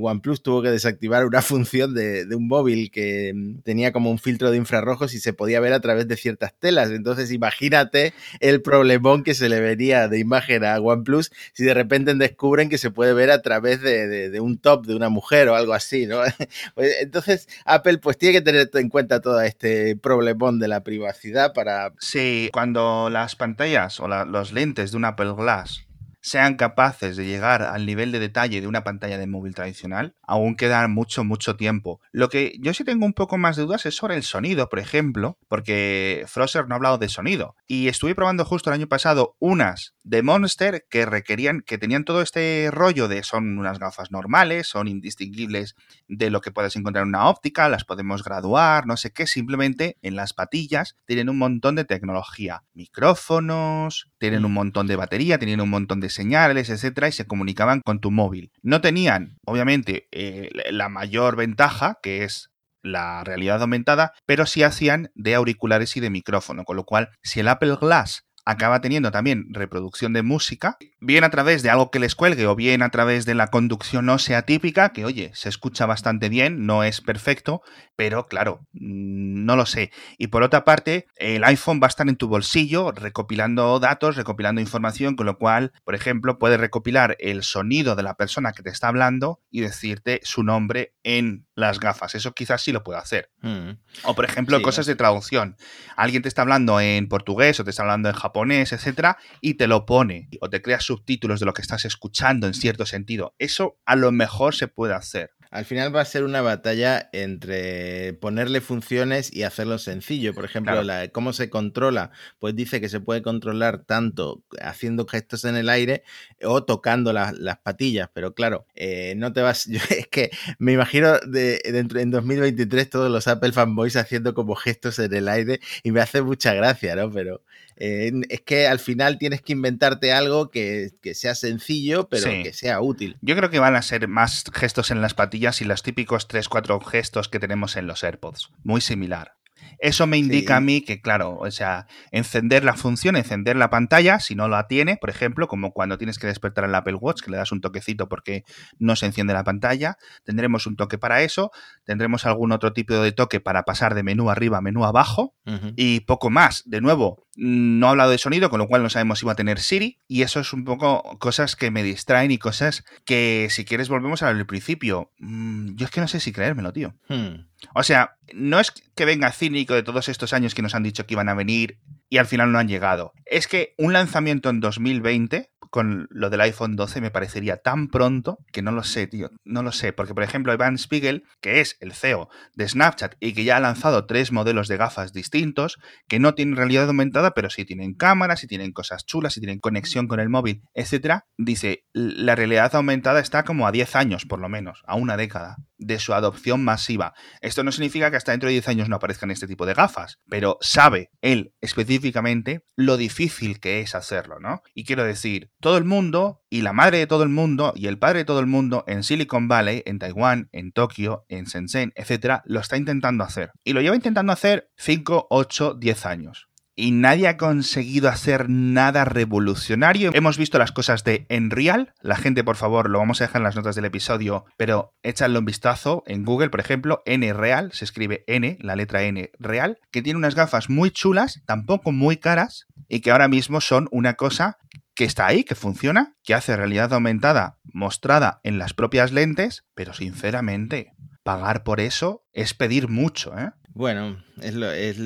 OnePlus 0.00 0.42
tuvo 0.42 0.62
que 0.62 0.70
desactivar 0.70 1.24
una 1.24 1.42
función 1.52 1.94
de 1.94 2.11
de, 2.12 2.34
un 2.34 2.48
móvil 2.48 2.90
que 2.90 3.32
mm, 3.34 3.62
tenía 3.62 3.92
como 3.92 4.10
un 4.10 4.18
filtro 4.18 4.50
de 4.50 4.56
infrarrojos 4.56 5.14
y 5.14 5.20
se 5.20 5.32
podía 5.32 5.60
ver 5.60 5.72
a 5.72 5.80
través 5.80 6.08
de 6.08 6.16
ciertas 6.16 6.52
telas. 6.58 6.90
Entonces, 6.90 7.32
imagínate 7.32 8.12
el 8.40 8.62
problemón 8.62 9.24
que 9.24 9.34
se 9.34 9.48
le 9.48 9.60
venía 9.60 10.08
de 10.08 10.18
imagen 10.18 10.64
a 10.64 10.78
OnePlus 10.78 11.32
si 11.52 11.64
de 11.64 11.74
repente 11.74 12.14
descubren 12.14 12.68
que 12.68 12.78
se 12.78 12.90
puede 12.90 13.14
ver 13.14 13.30
a 13.30 13.42
través 13.42 13.80
de, 13.82 14.40
un 14.40 14.58
top 14.58 14.86
de 14.86 14.94
una 14.94 15.08
mujer 15.08 15.48
o 15.48 15.54
algo 15.54 15.72
así, 15.72 16.06
¿no? 16.06 16.20
Pues, 16.74 16.96
entonces, 17.00 17.48
Apple 17.64 17.98
pues 17.98 18.16
tiene 18.16 18.34
que 18.34 18.40
tener 18.40 18.70
en 18.74 18.88
cuenta 18.88 19.20
todo 19.20 19.40
este 19.40 19.96
problemón 19.96 20.58
de 20.58 20.68
la 20.68 20.82
privacidad 20.82 21.52
para... 21.52 21.92
Sí, 21.98 22.50
cuando 22.52 23.10
las 23.10 23.36
pantallas 23.36 24.00
o 24.00 24.08
los 24.08 24.52
lentes 24.52 24.92
de 24.92 24.96
un 24.96 25.04
Apple 25.04 25.32
Glass 25.36 25.86
sean 26.22 26.54
capaces 26.54 27.16
de 27.16 27.26
llegar 27.26 27.62
al 27.62 27.84
nivel 27.84 28.12
de 28.12 28.20
detalle 28.20 28.60
de 28.60 28.66
una 28.66 28.84
pantalla 28.84 29.18
de 29.18 29.26
móvil 29.26 29.54
tradicional, 29.54 30.14
aún 30.22 30.56
queda 30.56 30.86
mucho, 30.88 31.24
mucho 31.24 31.56
tiempo. 31.56 32.00
Lo 32.12 32.28
que 32.28 32.54
yo 32.60 32.72
sí 32.72 32.84
tengo 32.84 33.04
un 33.04 33.12
poco 33.12 33.36
más 33.36 33.56
de 33.56 33.64
dudas 33.64 33.84
es 33.86 33.96
sobre 33.96 34.16
el 34.16 34.22
sonido, 34.22 34.68
por 34.68 34.78
ejemplo, 34.78 35.38
porque 35.48 36.24
Frozer 36.28 36.68
no 36.68 36.74
ha 36.74 36.76
hablado 36.76 36.98
de 36.98 37.08
sonido. 37.08 37.56
Y 37.66 37.88
estuve 37.88 38.14
probando 38.14 38.44
justo 38.44 38.70
el 38.70 38.74
año 38.74 38.86
pasado 38.86 39.36
unas 39.40 39.94
de 40.04 40.22
Monster 40.22 40.86
que 40.88 41.06
requerían, 41.06 41.60
que 41.60 41.78
tenían 41.78 42.04
todo 42.04 42.22
este 42.22 42.70
rollo 42.72 43.08
de 43.08 43.22
son 43.22 43.58
unas 43.58 43.78
gafas 43.78 44.10
normales, 44.10 44.68
son 44.68 44.88
indistinguibles 44.88 45.74
de 46.08 46.30
lo 46.30 46.40
que 46.40 46.52
puedes 46.52 46.76
encontrar 46.76 47.02
en 47.02 47.08
una 47.08 47.28
óptica, 47.28 47.68
las 47.68 47.84
podemos 47.84 48.22
graduar, 48.22 48.86
no 48.86 48.96
sé 48.96 49.12
qué, 49.12 49.26
simplemente 49.26 49.98
en 50.02 50.16
las 50.16 50.32
patillas 50.34 50.96
tienen 51.04 51.28
un 51.28 51.38
montón 51.38 51.74
de 51.74 51.84
tecnología, 51.84 52.64
micrófonos, 52.74 54.10
tienen 54.22 54.44
un 54.44 54.52
montón 54.52 54.86
de 54.86 54.94
batería, 54.94 55.40
tienen 55.40 55.60
un 55.60 55.68
montón 55.68 55.98
de 55.98 56.08
señales, 56.08 56.70
etcétera, 56.70 57.08
y 57.08 57.12
se 57.12 57.26
comunicaban 57.26 57.80
con 57.80 57.98
tu 57.98 58.12
móvil. 58.12 58.52
No 58.62 58.80
tenían, 58.80 59.38
obviamente, 59.44 60.06
eh, 60.12 60.48
la 60.70 60.88
mayor 60.88 61.34
ventaja, 61.34 61.98
que 62.04 62.22
es 62.22 62.52
la 62.84 63.24
realidad 63.24 63.60
aumentada, 63.62 64.12
pero 64.24 64.46
sí 64.46 64.62
hacían 64.62 65.10
de 65.16 65.34
auriculares 65.34 65.96
y 65.96 66.00
de 66.00 66.10
micrófono, 66.10 66.62
con 66.62 66.76
lo 66.76 66.84
cual, 66.84 67.08
si 67.24 67.40
el 67.40 67.48
Apple 67.48 67.74
Glass 67.80 68.22
acaba 68.44 68.80
teniendo 68.80 69.10
también 69.10 69.46
reproducción 69.50 70.12
de 70.12 70.22
música, 70.22 70.76
bien 71.00 71.24
a 71.24 71.30
través 71.30 71.62
de 71.62 71.70
algo 71.70 71.90
que 71.90 71.98
les 71.98 72.14
cuelgue 72.14 72.46
o 72.46 72.56
bien 72.56 72.82
a 72.82 72.90
través 72.90 73.24
de 73.24 73.34
la 73.34 73.48
conducción 73.48 74.06
no 74.06 74.18
sea 74.18 74.42
típica, 74.42 74.92
que 74.92 75.04
oye, 75.04 75.30
se 75.34 75.48
escucha 75.48 75.86
bastante 75.86 76.28
bien, 76.28 76.66
no 76.66 76.82
es 76.82 77.00
perfecto, 77.00 77.62
pero 77.96 78.26
claro, 78.26 78.66
mm, 78.72 79.44
no 79.44 79.56
lo 79.56 79.66
sé. 79.66 79.92
Y 80.18 80.28
por 80.28 80.42
otra 80.42 80.64
parte, 80.64 81.06
el 81.16 81.44
iPhone 81.44 81.80
va 81.80 81.86
a 81.86 81.88
estar 81.88 82.08
en 82.08 82.16
tu 82.16 82.28
bolsillo 82.28 82.90
recopilando 82.92 83.78
datos, 83.78 84.16
recopilando 84.16 84.60
información, 84.60 85.14
con 85.14 85.26
lo 85.26 85.38
cual, 85.38 85.72
por 85.84 85.94
ejemplo, 85.94 86.38
puede 86.38 86.56
recopilar 86.56 87.16
el 87.20 87.42
sonido 87.44 87.94
de 87.94 88.02
la 88.02 88.14
persona 88.14 88.52
que 88.52 88.62
te 88.62 88.70
está 88.70 88.88
hablando 88.88 89.40
y 89.50 89.60
decirte 89.60 90.20
su 90.24 90.42
nombre 90.42 90.94
en 91.04 91.46
las 91.54 91.78
gafas. 91.78 92.14
Eso 92.14 92.32
quizás 92.32 92.62
sí 92.62 92.72
lo 92.72 92.82
puede 92.82 92.98
hacer. 92.98 93.30
Mm. 93.40 93.72
O 94.04 94.14
por 94.14 94.24
ejemplo, 94.24 94.60
cosas 94.62 94.86
de 94.86 94.96
traducción. 94.96 95.56
Alguien 95.96 96.22
te 96.22 96.28
está 96.28 96.42
hablando 96.42 96.80
en 96.80 97.08
portugués 97.08 97.60
o 97.60 97.64
te 97.64 97.70
está 97.70 97.82
hablando 97.82 98.08
en 98.08 98.14
japonés 98.14 98.31
japonés, 98.32 98.72
etcétera, 98.72 99.18
y 99.42 99.54
te 99.54 99.66
lo 99.66 99.84
pone 99.84 100.28
o 100.40 100.48
te 100.48 100.62
crea 100.62 100.80
subtítulos 100.80 101.38
de 101.40 101.46
lo 101.46 101.52
que 101.52 101.62
estás 101.62 101.84
escuchando 101.84 102.46
en 102.46 102.54
cierto 102.54 102.86
sentido. 102.86 103.34
Eso 103.38 103.78
a 103.84 103.94
lo 103.94 104.10
mejor 104.10 104.54
se 104.54 104.68
puede 104.68 104.94
hacer. 104.94 105.30
Al 105.52 105.66
final 105.66 105.94
va 105.94 106.00
a 106.00 106.06
ser 106.06 106.24
una 106.24 106.40
batalla 106.40 107.10
entre 107.12 108.14
ponerle 108.14 108.62
funciones 108.62 109.30
y 109.30 109.42
hacerlo 109.42 109.76
sencillo. 109.76 110.32
Por 110.32 110.46
ejemplo, 110.46 110.80
cómo 111.12 111.34
se 111.34 111.50
controla. 111.50 112.10
Pues 112.38 112.56
dice 112.56 112.80
que 112.80 112.88
se 112.88 113.00
puede 113.00 113.20
controlar 113.20 113.84
tanto 113.84 114.42
haciendo 114.62 115.06
gestos 115.06 115.44
en 115.44 115.56
el 115.56 115.68
aire 115.68 116.04
o 116.42 116.64
tocando 116.64 117.12
las 117.12 117.58
patillas. 117.58 118.08
Pero 118.14 118.32
claro, 118.32 118.66
eh, 118.74 119.12
no 119.18 119.34
te 119.34 119.42
vas. 119.42 119.66
es 119.90 120.06
que 120.06 120.30
me 120.58 120.72
imagino 120.72 121.18
de, 121.18 121.60
dentro 121.64 122.00
en 122.00 122.10
2023 122.10 122.88
todos 122.88 123.10
los 123.10 123.28
Apple 123.28 123.52
fanboys 123.52 123.96
haciendo 123.96 124.32
como 124.32 124.54
gestos 124.54 124.98
en 125.00 125.12
el 125.12 125.28
aire 125.28 125.60
y 125.82 125.90
me 125.90 126.00
hace 126.00 126.22
mucha 126.22 126.54
gracia, 126.54 126.96
¿no? 126.96 127.10
Pero 127.10 127.42
eh, 127.84 128.12
es 128.28 128.42
que 128.42 128.68
al 128.68 128.78
final 128.78 129.18
tienes 129.18 129.42
que 129.42 129.54
inventarte 129.54 130.12
algo 130.12 130.50
que, 130.50 130.92
sea 131.14 131.34
sencillo, 131.34 132.08
pero 132.08 132.30
que 132.30 132.52
sea 132.52 132.80
útil. 132.80 133.16
Yo 133.22 133.34
creo 133.34 133.50
que 133.50 133.58
van 133.58 133.74
a 133.74 133.82
ser 133.82 134.06
más 134.06 134.44
gestos 134.54 134.92
en 134.92 135.02
las 135.02 135.14
patillas 135.14 135.60
y 135.62 135.64
los 135.64 135.82
típicos 135.82 136.28
3-4 136.28 136.80
gestos 136.84 137.28
que 137.28 137.40
tenemos 137.40 137.74
en 137.76 137.88
los 137.88 138.04
AirPods. 138.04 138.50
Muy 138.62 138.80
similar. 138.82 139.32
Eso 139.78 140.06
me 140.06 140.16
indica 140.16 140.56
a 140.56 140.60
mí 140.60 140.82
que, 140.82 141.00
claro, 141.00 141.36
o 141.38 141.50
sea, 141.50 141.88
encender 142.12 142.62
la 142.62 142.74
función, 142.74 143.16
encender 143.16 143.56
la 143.56 143.68
pantalla, 143.68 144.20
si 144.20 144.36
no 144.36 144.46
la 144.46 144.68
tiene, 144.68 144.96
por 144.96 145.10
ejemplo, 145.10 145.48
como 145.48 145.72
cuando 145.72 145.98
tienes 145.98 146.20
que 146.20 146.28
despertar 146.28 146.64
el 146.64 146.74
Apple 146.76 146.94
Watch, 146.94 147.20
que 147.20 147.32
le 147.32 147.36
das 147.36 147.50
un 147.50 147.60
toquecito 147.60 148.08
porque 148.08 148.44
no 148.78 148.94
se 148.94 149.06
enciende 149.06 149.32
la 149.32 149.42
pantalla, 149.42 149.96
tendremos 150.24 150.68
un 150.68 150.76
toque 150.76 150.98
para 150.98 151.22
eso, 151.22 151.50
tendremos 151.84 152.26
algún 152.26 152.52
otro 152.52 152.72
tipo 152.72 152.94
de 152.94 153.10
toque 153.10 153.40
para 153.40 153.64
pasar 153.64 153.96
de 153.96 154.04
menú 154.04 154.30
arriba 154.30 154.58
a 154.58 154.60
menú 154.60 154.84
abajo 154.84 155.34
y 155.74 156.00
poco 156.00 156.30
más. 156.30 156.62
De 156.66 156.80
nuevo, 156.80 157.26
no 157.34 157.86
ha 157.86 157.90
hablado 157.90 158.10
de 158.10 158.18
sonido, 158.18 158.50
con 158.50 158.58
lo 158.58 158.68
cual 158.68 158.82
no 158.82 158.90
sabemos 158.90 159.18
si 159.18 159.26
va 159.26 159.32
a 159.32 159.36
tener 159.36 159.58
Siri 159.58 159.98
y 160.06 160.22
eso 160.22 160.40
es 160.40 160.52
un 160.52 160.64
poco 160.64 161.18
cosas 161.18 161.56
que 161.56 161.70
me 161.70 161.82
distraen 161.82 162.30
y 162.30 162.38
cosas 162.38 162.84
que 163.04 163.48
si 163.50 163.64
quieres 163.64 163.88
volvemos 163.88 164.22
al 164.22 164.44
principio. 164.46 165.12
Mm, 165.18 165.74
yo 165.74 165.86
es 165.86 165.90
que 165.90 166.00
no 166.00 166.08
sé 166.08 166.20
si 166.20 166.32
creérmelo, 166.32 166.72
tío. 166.72 166.94
Hmm. 167.08 167.46
O 167.74 167.82
sea, 167.82 168.16
no 168.34 168.60
es 168.60 168.70
que 168.70 169.04
venga 169.04 169.32
cínico 169.32 169.74
de 169.74 169.82
todos 169.82 170.08
estos 170.08 170.32
años 170.32 170.54
que 170.54 170.62
nos 170.62 170.74
han 170.74 170.82
dicho 170.82 171.06
que 171.06 171.14
iban 171.14 171.28
a 171.28 171.34
venir 171.34 171.78
y 172.08 172.18
al 172.18 172.26
final 172.26 172.52
no 172.52 172.58
han 172.58 172.68
llegado. 172.68 173.12
Es 173.24 173.46
que 173.46 173.74
un 173.78 173.92
lanzamiento 173.92 174.50
en 174.50 174.60
2020 174.60 175.51
con 175.72 176.06
lo 176.10 176.28
del 176.28 176.42
iPhone 176.42 176.76
12 176.76 177.00
me 177.00 177.10
parecería 177.10 177.56
tan 177.56 177.88
pronto 177.88 178.36
que 178.52 178.60
no 178.60 178.72
lo 178.72 178.84
sé, 178.84 179.06
tío. 179.06 179.30
No 179.42 179.62
lo 179.62 179.72
sé. 179.72 179.94
Porque, 179.94 180.12
por 180.12 180.22
ejemplo, 180.22 180.52
Ivan 180.52 180.76
Spiegel, 180.76 181.24
que 181.40 181.60
es 181.60 181.78
el 181.80 181.94
CEO 181.94 182.28
de 182.54 182.68
Snapchat 182.68 183.14
y 183.20 183.32
que 183.32 183.44
ya 183.44 183.56
ha 183.56 183.60
lanzado 183.60 184.04
tres 184.04 184.32
modelos 184.32 184.68
de 184.68 184.76
gafas 184.76 185.14
distintos, 185.14 185.78
que 186.08 186.18
no 186.18 186.34
tienen 186.34 186.56
realidad 186.56 186.88
aumentada, 186.88 187.32
pero 187.32 187.48
sí 187.48 187.64
tienen 187.64 187.94
cámaras, 187.94 188.40
sí 188.40 188.46
tienen 188.46 188.72
cosas 188.72 189.06
chulas, 189.06 189.32
sí 189.32 189.40
tienen 189.40 189.60
conexión 189.60 190.08
con 190.08 190.20
el 190.20 190.28
móvil, 190.28 190.60
etcétera, 190.74 191.24
dice, 191.38 191.86
la 191.94 192.34
realidad 192.34 192.74
aumentada 192.74 193.20
está 193.20 193.42
como 193.44 193.66
a 193.66 193.72
10 193.72 193.96
años, 193.96 194.26
por 194.26 194.40
lo 194.40 194.50
menos, 194.50 194.82
a 194.86 194.96
una 194.96 195.16
década 195.16 195.56
de 195.78 195.98
su 195.98 196.14
adopción 196.14 196.62
masiva. 196.62 197.14
Esto 197.40 197.64
no 197.64 197.72
significa 197.72 198.10
que 198.10 198.16
hasta 198.16 198.32
dentro 198.32 198.48
de 198.48 198.52
10 198.52 198.68
años 198.68 198.88
no 198.88 198.96
aparezcan 198.96 199.30
este 199.30 199.46
tipo 199.46 199.66
de 199.66 199.74
gafas, 199.74 200.18
pero 200.28 200.58
sabe 200.60 201.10
él 201.22 201.54
específicamente 201.60 202.64
lo 202.76 202.96
difícil 202.96 203.58
que 203.58 203.80
es 203.80 203.94
hacerlo, 203.94 204.38
¿no? 204.38 204.62
Y 204.74 204.84
quiero 204.84 205.04
decir, 205.04 205.50
todo 205.62 205.78
el 205.78 205.84
mundo 205.84 206.42
y 206.50 206.60
la 206.60 206.74
madre 206.74 206.98
de 206.98 207.06
todo 207.06 207.22
el 207.22 207.30
mundo 207.30 207.72
y 207.74 207.86
el 207.86 207.98
padre 207.98 208.18
de 208.18 208.24
todo 208.26 208.40
el 208.40 208.46
mundo 208.46 208.84
en 208.86 209.02
Silicon 209.02 209.48
Valley, 209.48 209.82
en 209.86 209.98
Taiwán, 209.98 210.50
en 210.52 210.72
Tokio, 210.72 211.24
en 211.30 211.46
Shenzhen, 211.46 211.94
etcétera, 211.96 212.42
lo 212.44 212.60
está 212.60 212.76
intentando 212.76 213.24
hacer. 213.24 213.52
Y 213.64 213.72
lo 213.72 213.80
lleva 213.80 213.96
intentando 213.96 214.32
hacer 214.32 214.68
5, 214.76 215.28
8, 215.30 215.74
10 215.80 216.06
años 216.06 216.48
y 216.74 216.90
nadie 216.90 217.28
ha 217.28 217.36
conseguido 217.36 218.08
hacer 218.08 218.48
nada 218.48 219.04
revolucionario. 219.04 220.10
Hemos 220.14 220.38
visto 220.38 220.58
las 220.58 220.72
cosas 220.72 221.04
de 221.04 221.26
Enreal. 221.28 221.92
La 222.00 222.16
gente, 222.16 222.44
por 222.44 222.56
favor, 222.56 222.88
lo 222.88 222.98
vamos 222.98 223.20
a 223.20 223.24
dejar 223.24 223.40
en 223.40 223.44
las 223.44 223.56
notas 223.56 223.76
del 223.76 223.84
episodio, 223.84 224.46
pero 224.56 224.94
échale 225.02 225.38
un 225.38 225.44
vistazo 225.44 226.02
en 226.06 226.24
Google, 226.24 226.50
por 226.50 226.60
ejemplo, 226.60 227.02
N 227.04 227.32
Real, 227.34 227.72
se 227.72 227.84
escribe 227.84 228.24
N, 228.26 228.56
la 228.60 228.76
letra 228.76 229.02
N 229.02 229.30
Real, 229.38 229.78
que 229.90 230.02
tiene 230.02 230.16
unas 230.16 230.34
gafas 230.34 230.70
muy 230.70 230.90
chulas, 230.90 231.42
tampoco 231.46 231.92
muy 231.92 232.16
caras, 232.16 232.66
y 232.88 233.00
que 233.00 233.10
ahora 233.10 233.28
mismo 233.28 233.60
son 233.60 233.88
una 233.90 234.14
cosa 234.14 234.58
que 235.02 235.06
está 235.06 235.26
ahí, 235.26 235.42
que 235.42 235.56
funciona, 235.56 236.14
que 236.22 236.32
hace 236.32 236.56
realidad 236.56 236.92
aumentada 236.92 237.58
mostrada 237.64 238.38
en 238.44 238.58
las 238.58 238.72
propias 238.72 239.10
lentes, 239.10 239.64
pero 239.74 239.94
sinceramente, 239.94 240.94
pagar 241.24 241.64
por 241.64 241.80
eso 241.80 242.24
es 242.32 242.54
pedir 242.54 242.86
mucho, 242.86 243.36
¿eh? 243.36 243.50
Bueno, 243.74 244.22
es, 244.40 244.54
lo, 244.54 244.70
es, 244.70 244.96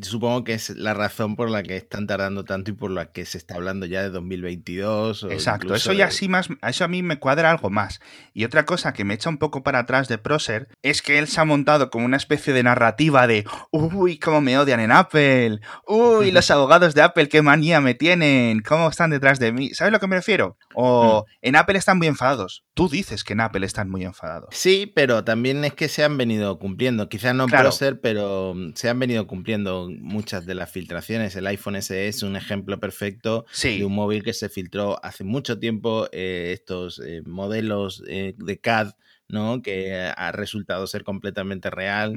supongo 0.00 0.42
que 0.42 0.54
es 0.54 0.70
la 0.70 0.92
razón 0.92 1.36
por 1.36 1.50
la 1.50 1.62
que 1.62 1.76
están 1.76 2.08
tardando 2.08 2.44
tanto 2.44 2.72
y 2.72 2.74
por 2.74 2.90
la 2.90 3.12
que 3.12 3.24
se 3.24 3.38
está 3.38 3.54
hablando 3.54 3.86
ya 3.86 4.02
de 4.02 4.10
2022. 4.10 5.28
Exacto, 5.30 5.74
eso 5.74 5.92
ya 5.92 6.10
sí 6.10 6.28
más, 6.28 6.48
eso 6.66 6.84
a 6.84 6.88
mí 6.88 7.02
me 7.02 7.20
cuadra 7.20 7.50
algo 7.50 7.70
más. 7.70 8.00
Y 8.34 8.44
otra 8.44 8.64
cosa 8.64 8.92
que 8.92 9.04
me 9.04 9.14
echa 9.14 9.30
un 9.30 9.38
poco 9.38 9.62
para 9.62 9.80
atrás 9.80 10.08
de 10.08 10.18
Proser 10.18 10.68
es 10.82 11.00
que 11.00 11.18
él 11.18 11.28
se 11.28 11.40
ha 11.40 11.44
montado 11.44 11.90
como 11.90 12.04
una 12.04 12.16
especie 12.16 12.52
de 12.52 12.64
narrativa 12.64 13.26
de, 13.28 13.44
uy, 13.70 14.18
cómo 14.18 14.40
me 14.40 14.58
odian 14.58 14.80
en 14.80 14.90
Apple, 14.90 15.60
uy, 15.86 16.32
los 16.32 16.50
abogados 16.50 16.94
de 16.94 17.02
Apple, 17.02 17.28
qué 17.28 17.40
manía 17.40 17.80
me 17.80 17.94
tienen, 17.94 18.62
cómo 18.62 18.88
están 18.88 19.10
detrás 19.10 19.38
de 19.38 19.52
mí. 19.52 19.70
¿Sabes 19.74 19.90
a 19.90 19.92
lo 19.92 20.00
que 20.00 20.08
me 20.08 20.16
refiero? 20.16 20.56
O 20.74 21.24
hmm. 21.24 21.32
en 21.42 21.56
Apple 21.56 21.78
están 21.78 21.98
muy 21.98 22.08
enfadados. 22.08 22.64
Tú 22.74 22.88
dices 22.88 23.22
que 23.22 23.34
en 23.34 23.40
Apple 23.40 23.64
están 23.64 23.90
muy 23.90 24.02
enfadados. 24.04 24.48
Sí, 24.52 24.90
pero 24.92 25.24
también 25.24 25.64
es 25.64 25.74
que 25.74 25.88
se 25.88 26.02
han 26.02 26.16
venido 26.16 26.58
cumpliendo. 26.58 27.08
Quizás 27.08 27.34
no 27.34 27.46
claro. 27.46 27.64
Procer 27.64 27.91
pero 27.94 28.54
mm, 28.54 28.72
se 28.74 28.88
han 28.88 28.98
venido 28.98 29.26
cumpliendo 29.26 29.88
muchas 29.90 30.46
de 30.46 30.54
las 30.54 30.70
filtraciones. 30.70 31.36
El 31.36 31.46
iPhone 31.46 31.80
SE 31.82 32.08
es 32.08 32.22
un 32.22 32.36
ejemplo 32.36 32.78
perfecto 32.80 33.46
de 33.62 33.84
un 33.84 33.94
móvil 33.94 34.22
que 34.22 34.32
se 34.32 34.48
filtró 34.48 35.04
hace 35.04 35.24
mucho 35.24 35.58
tiempo. 35.58 36.08
Eh, 36.12 36.50
estos 36.52 37.00
eh, 37.04 37.22
modelos 37.24 38.02
eh, 38.06 38.34
de 38.36 38.60
CAD 38.60 38.92
¿no? 39.28 39.62
que 39.62 39.94
ha 39.94 40.32
resultado 40.32 40.86
ser 40.86 41.04
completamente 41.04 41.70
real 41.70 42.14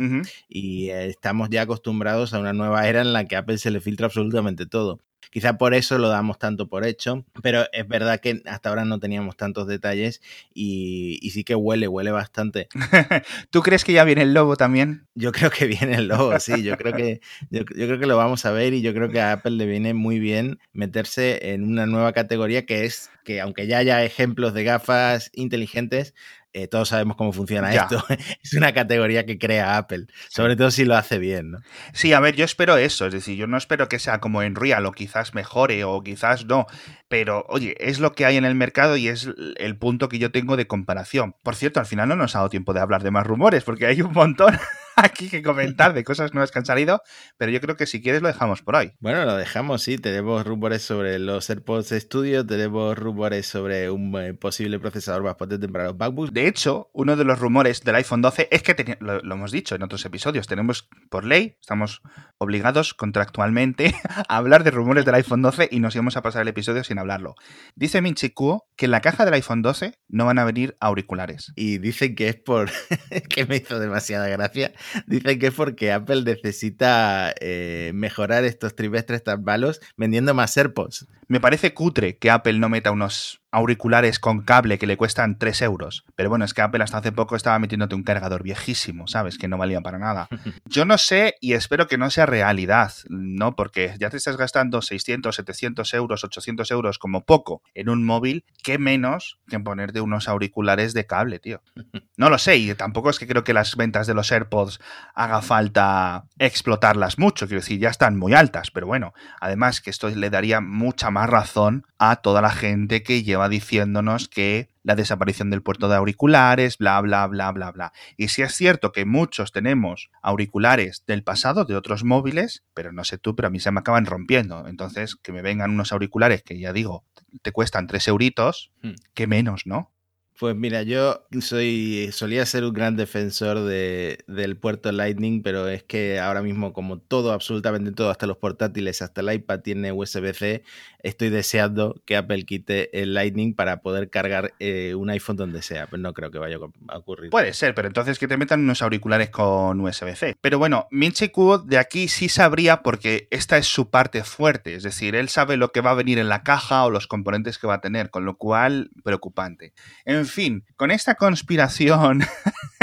y 0.49 0.89
estamos 0.89 1.49
ya 1.49 1.61
acostumbrados 1.61 2.33
a 2.33 2.39
una 2.39 2.53
nueva 2.53 2.87
era 2.87 3.01
en 3.01 3.13
la 3.13 3.25
que 3.25 3.35
a 3.35 3.39
Apple 3.39 3.57
se 3.57 3.71
le 3.71 3.79
filtra 3.79 4.07
absolutamente 4.07 4.65
todo. 4.65 4.99
Quizá 5.31 5.57
por 5.57 5.73
eso 5.73 5.97
lo 5.97 6.09
damos 6.09 6.39
tanto 6.39 6.67
por 6.67 6.85
hecho, 6.85 7.25
pero 7.41 7.65
es 7.71 7.87
verdad 7.87 8.19
que 8.19 8.41
hasta 8.45 8.69
ahora 8.69 8.85
no 8.85 8.99
teníamos 8.99 9.37
tantos 9.37 9.67
detalles 9.67 10.21
y, 10.53 11.19
sí 11.31 11.43
que 11.43 11.55
huele, 11.55 11.87
huele 11.87 12.11
bastante. 12.11 12.67
¿Tú 13.49 13.61
crees 13.61 13.83
que 13.83 13.93
ya 13.93 14.03
viene 14.03 14.21
el 14.21 14.33
lobo 14.33 14.55
también? 14.55 15.07
Yo 15.15 15.31
creo 15.31 15.49
que 15.49 15.65
viene 15.65 15.95
el 15.95 16.07
lobo, 16.07 16.39
sí, 16.39 16.63
yo 16.63 16.77
creo 16.77 16.93
que, 16.93 17.21
yo, 17.49 17.65
creo 17.65 17.99
que 17.99 18.05
lo 18.05 18.17
vamos 18.17 18.45
a 18.45 18.51
ver 18.51 18.73
y 18.73 18.81
yo 18.81 18.93
creo 18.93 19.09
que 19.09 19.21
a 19.21 19.33
Apple 19.33 19.51
le 19.51 19.65
viene 19.65 19.93
muy 19.93 20.19
bien 20.19 20.59
meterse 20.73 21.53
en 21.53 21.63
una 21.63 21.85
nueva 21.85 22.13
categoría 22.13 22.65
que 22.65 22.85
es 22.85 23.09
que 23.23 23.41
aunque 23.41 23.67
ya 23.67 23.79
haya 23.79 24.03
ejemplos 24.03 24.53
de 24.53 24.63
gafas 24.63 25.31
inteligentes, 25.33 26.13
eh, 26.55 26.69
todos 26.69 26.87
sabemos 26.87 27.17
cómo 27.17 27.33
funciona 27.33 27.73
esto. 27.73 28.01
es 28.41 28.53
una 28.53 28.73
categoría 28.73 29.25
que 29.25 29.37
crea 29.37 29.75
Apple, 29.75 30.05
sobre 30.29 30.55
todo 30.55 30.71
si 30.71 30.85
lo 30.85 30.95
hace 30.95 31.19
bien. 31.19 31.51
¿no? 31.51 31.59
Sí, 31.91 32.13
a 32.13 32.21
ver, 32.21 32.37
yo 32.37 32.45
espero 32.45 32.77
eso, 32.77 33.07
es 33.07 33.13
decir, 33.13 33.35
yo 33.35 33.45
no 33.45 33.57
espero 33.57 33.89
que 33.89 33.99
sea 33.99 34.21
como 34.21 34.41
en 34.41 34.55
Real 34.55 34.85
o 34.85 34.93
quizás 34.93 35.33
mejore 35.33 35.83
o 35.83 36.01
quizás 36.01 36.45
no, 36.45 36.65
pero 37.09 37.45
oye, 37.49 37.75
es 37.79 37.99
lo 37.99 38.13
que 38.13 38.25
hay 38.25 38.37
en 38.37 38.45
el 38.45 38.55
mercado 38.55 38.95
y 38.95 39.09
es 39.09 39.29
el 39.57 39.77
punto 39.77 40.07
que 40.07 40.17
yo 40.17 40.31
tengo 40.31 40.55
de 40.55 40.65
comparación. 40.65 41.35
Por 41.43 41.57
cierto, 41.57 41.81
al 41.81 41.87
final 41.87 42.07
no 42.07 42.15
nos 42.15 42.35
ha 42.35 42.39
dado 42.39 42.49
tiempo 42.49 42.73
de 42.73 42.79
hablar 42.79 43.03
de 43.03 43.11
más 43.11 43.27
rumores 43.27 43.65
porque 43.65 43.85
hay 43.85 44.01
un 44.01 44.13
montón. 44.13 44.57
aquí 45.05 45.29
que 45.29 45.43
comentar 45.43 45.93
de 45.93 46.03
cosas 46.03 46.33
nuevas 46.33 46.51
que 46.51 46.59
han 46.59 46.65
salido, 46.65 47.01
pero 47.37 47.51
yo 47.51 47.59
creo 47.61 47.75
que 47.75 47.85
si 47.85 48.01
quieres 48.01 48.21
lo 48.21 48.27
dejamos 48.27 48.61
por 48.61 48.75
hoy. 48.75 48.93
Bueno, 48.99 49.25
lo 49.25 49.35
dejamos, 49.35 49.81
sí. 49.83 49.97
Tenemos 49.97 50.45
rumores 50.45 50.81
sobre 50.83 51.19
los 51.19 51.49
AirPods 51.49 51.89
Studio, 51.89 52.45
tenemos 52.45 52.97
rumores 52.97 53.45
sobre 53.45 53.89
un 53.89 54.15
eh, 54.19 54.33
posible 54.33 54.79
procesador 54.79 55.23
más 55.23 55.35
potente 55.35 55.67
para 55.67 55.85
los 55.85 55.97
MacBooks. 55.97 56.33
De 56.33 56.47
hecho, 56.47 56.89
uno 56.93 57.15
de 57.15 57.25
los 57.25 57.39
rumores 57.39 57.83
del 57.83 57.95
iPhone 57.95 58.21
12 58.21 58.47
es 58.51 58.63
que, 58.63 58.97
lo, 58.99 59.19
hemos 59.21 59.51
dicho 59.51 59.75
en 59.75 59.83
otros 59.83 60.05
episodios, 60.05 60.47
tenemos 60.47 60.89
por 61.09 61.25
ley, 61.25 61.57
estamos 61.59 62.01
obligados 62.37 62.93
contractualmente 62.93 63.95
a 64.27 64.37
hablar 64.37 64.63
de 64.63 64.71
rumores 64.71 65.05
del 65.05 65.15
iPhone 65.15 65.41
12 65.41 65.69
y 65.71 65.79
nos 65.79 65.95
íbamos 65.95 66.17
a 66.17 66.21
pasar 66.21 66.43
el 66.43 66.47
episodio 66.47 66.83
sin 66.83 66.99
hablarlo. 66.99 67.35
Dice 67.75 68.01
Minchi 68.01 68.29
Kuo 68.29 68.67
que 68.75 68.85
en 68.85 68.91
la 68.91 69.01
caja 69.01 69.25
del 69.25 69.33
iPhone 69.33 69.61
12 69.61 69.99
no 70.09 70.25
van 70.25 70.39
a 70.39 70.45
venir 70.45 70.75
auriculares. 70.79 71.53
Y 71.55 71.77
dicen 71.77 72.15
que 72.15 72.29
es 72.29 72.35
por... 72.35 72.69
que 73.29 73.45
me 73.45 73.57
hizo 73.57 73.79
demasiada 73.79 74.27
gracia 74.27 74.73
Dicen 75.07 75.39
que 75.39 75.47
es 75.47 75.53
porque 75.53 75.91
Apple 75.91 76.23
necesita 76.23 77.33
eh, 77.39 77.91
mejorar 77.93 78.43
estos 78.43 78.75
trimestres 78.75 79.23
tan 79.23 79.43
malos 79.43 79.81
vendiendo 79.97 80.33
más 80.33 80.55
AirPods. 80.57 81.07
Me 81.27 81.39
parece 81.39 81.73
cutre 81.73 82.17
que 82.17 82.29
Apple 82.29 82.59
no 82.59 82.69
meta 82.69 82.91
unos 82.91 83.41
auriculares 83.55 84.19
con 84.19 84.41
cable 84.41 84.77
que 84.77 84.85
le 84.85 84.97
cuestan 84.97 85.37
3 85.39 85.61
euros. 85.61 86.03
Pero 86.15 86.29
bueno, 86.29 86.43
es 86.43 86.53
que 86.53 86.61
Apple 86.61 86.83
hasta 86.83 86.97
hace 86.97 87.13
poco 87.13 87.37
estaba 87.37 87.57
metiéndote 87.57 87.95
un 87.95 88.03
cargador 88.03 88.43
viejísimo, 88.43 89.07
¿sabes? 89.07 89.37
Que 89.37 89.47
no 89.47 89.57
valía 89.57 89.79
para 89.79 89.97
nada. 89.97 90.27
Yo 90.65 90.83
no 90.83 90.97
sé 90.97 91.35
y 91.39 91.53
espero 91.53 91.87
que 91.87 91.97
no 91.97 92.09
sea 92.09 92.25
realidad, 92.25 92.91
¿no? 93.07 93.55
Porque 93.55 93.95
ya 93.97 94.09
te 94.09 94.17
estás 94.17 94.35
gastando 94.35 94.81
600, 94.81 95.33
700 95.33 95.93
euros, 95.93 96.23
800 96.25 96.69
euros 96.71 96.99
como 96.99 97.25
poco 97.25 97.61
en 97.73 97.87
un 97.87 98.05
móvil, 98.05 98.43
¿qué 98.61 98.77
menos 98.77 99.39
que 99.47 99.55
en 99.55 99.63
ponerte 99.63 100.01
unos 100.01 100.27
auriculares 100.27 100.93
de 100.93 101.05
cable, 101.05 101.39
tío? 101.39 101.61
No 102.17 102.29
lo 102.29 102.37
sé 102.37 102.55
y 102.55 102.73
tampoco 102.75 103.09
es 103.09 103.19
que 103.19 103.27
creo 103.27 103.43
que 103.43 103.53
las 103.53 103.75
ventas 103.75 104.07
de 104.07 104.13
los 104.13 104.31
AirPods 104.31 104.79
haga 105.15 105.41
falta 105.41 106.23
explotarlas 106.39 107.19
mucho, 107.19 107.45
quiero 107.45 107.59
decir, 107.59 107.77
ya 107.77 107.89
están 107.89 108.17
muy 108.17 108.33
altas, 108.33 108.71
pero 108.71 108.87
bueno, 108.87 109.13
además 109.41 109.81
que 109.81 109.89
esto 109.89 110.07
le 110.09 110.29
daría 110.29 110.61
mucha 110.61 111.11
más 111.11 111.29
razón 111.29 111.85
a 111.99 112.15
toda 112.17 112.41
la 112.41 112.51
gente 112.51 113.03
que 113.03 113.23
lleva 113.23 113.44
diciéndonos 113.49 114.27
que 114.29 114.69
la 114.83 114.95
desaparición 114.95 115.49
del 115.49 115.63
puerto 115.63 115.89
de 115.89 115.95
auriculares, 115.95 116.77
bla, 116.77 117.01
bla, 117.01 117.25
bla, 117.27 117.51
bla, 117.51 117.71
bla. 117.71 117.93
Y 118.17 118.27
si 118.27 118.41
es 118.41 118.53
cierto 118.53 118.91
que 118.91 119.05
muchos 119.05 119.51
tenemos 119.51 120.09
auriculares 120.21 121.03
del 121.07 121.23
pasado, 121.23 121.65
de 121.65 121.75
otros 121.75 122.03
móviles, 122.03 122.63
pero 122.73 122.91
no 122.91 123.03
sé 123.03 123.17
tú, 123.17 123.35
pero 123.35 123.47
a 123.47 123.51
mí 123.51 123.59
se 123.59 123.71
me 123.71 123.79
acaban 123.79 124.05
rompiendo. 124.05 124.67
Entonces, 124.67 125.15
que 125.15 125.31
me 125.31 125.41
vengan 125.41 125.71
unos 125.71 125.91
auriculares 125.91 126.43
que 126.43 126.59
ya 126.59 126.73
digo, 126.73 127.03
te 127.41 127.51
cuestan 127.51 127.87
tres 127.87 128.07
euritos, 128.07 128.71
hmm. 128.81 128.93
que 129.13 129.27
menos, 129.27 129.65
¿no? 129.65 129.95
Pues 130.37 130.53
mira, 130.53 130.83
yo 130.83 131.25
soy 131.39 132.09
solía 132.11 132.45
ser 132.45 132.65
un 132.65 132.73
gran 132.73 132.97
defensor 132.97 133.61
de, 133.61 134.25
del 134.27 134.57
puerto 134.57 134.91
Lightning, 134.91 135.41
pero 135.41 135.69
es 135.69 135.83
que 135.83 136.19
ahora 136.19 136.41
mismo 136.41 136.73
como 136.73 136.99
todo, 136.99 137.31
absolutamente 137.31 137.93
todo, 137.93 138.09
hasta 138.09 138.27
los 138.27 138.35
portátiles, 138.35 139.01
hasta 139.01 139.21
el 139.21 139.31
iPad 139.31 139.61
tiene 139.61 139.93
USB-C, 139.93 140.63
estoy 141.05 141.29
deseando 141.29 142.01
que 142.05 142.17
Apple 142.17 142.45
quite 142.45 143.01
el 143.01 143.13
Lightning 143.13 143.53
para 143.53 143.81
poder 143.81 144.09
cargar 144.09 144.53
eh, 144.59 144.95
un 144.95 145.11
iPhone 145.11 145.37
donde 145.37 145.61
sea, 145.61 145.85
pero 145.85 146.01
no 146.01 146.13
creo 146.13 146.31
que 146.31 146.39
vaya 146.39 146.57
a 146.87 146.97
ocurrir. 146.97 147.29
Puede 147.29 147.53
ser, 147.53 147.75
pero 147.75 147.87
entonces 147.87 148.17
que 148.17 148.27
te 148.27 148.37
metan 148.37 148.61
unos 148.61 148.81
auriculares 148.81 149.29
con 149.29 149.79
USB-C. 149.79 150.35
Pero 150.41 150.57
bueno, 150.57 150.87
Minchi 150.89 151.29
Kuo 151.29 151.59
de 151.59 151.77
aquí 151.77 152.07
sí 152.07 152.27
sabría 152.27 152.81
porque 152.81 153.27
esta 153.29 153.57
es 153.57 153.67
su 153.67 153.91
parte 153.91 154.23
fuerte, 154.23 154.73
es 154.73 154.83
decir, 154.83 155.15
él 155.15 155.29
sabe 155.29 155.57
lo 155.57 155.71
que 155.71 155.81
va 155.81 155.91
a 155.91 155.95
venir 155.95 156.17
en 156.17 156.27
la 156.27 156.41
caja 156.41 156.83
o 156.83 156.89
los 156.89 157.05
componentes 157.05 157.59
que 157.59 157.67
va 157.67 157.75
a 157.75 157.81
tener, 157.81 158.09
con 158.09 158.25
lo 158.25 158.37
cual 158.37 158.89
preocupante. 159.03 159.73
En 160.05 160.25
fin, 160.25 160.65
con 160.75 160.89
esta 160.89 161.13
conspiración 161.15 162.23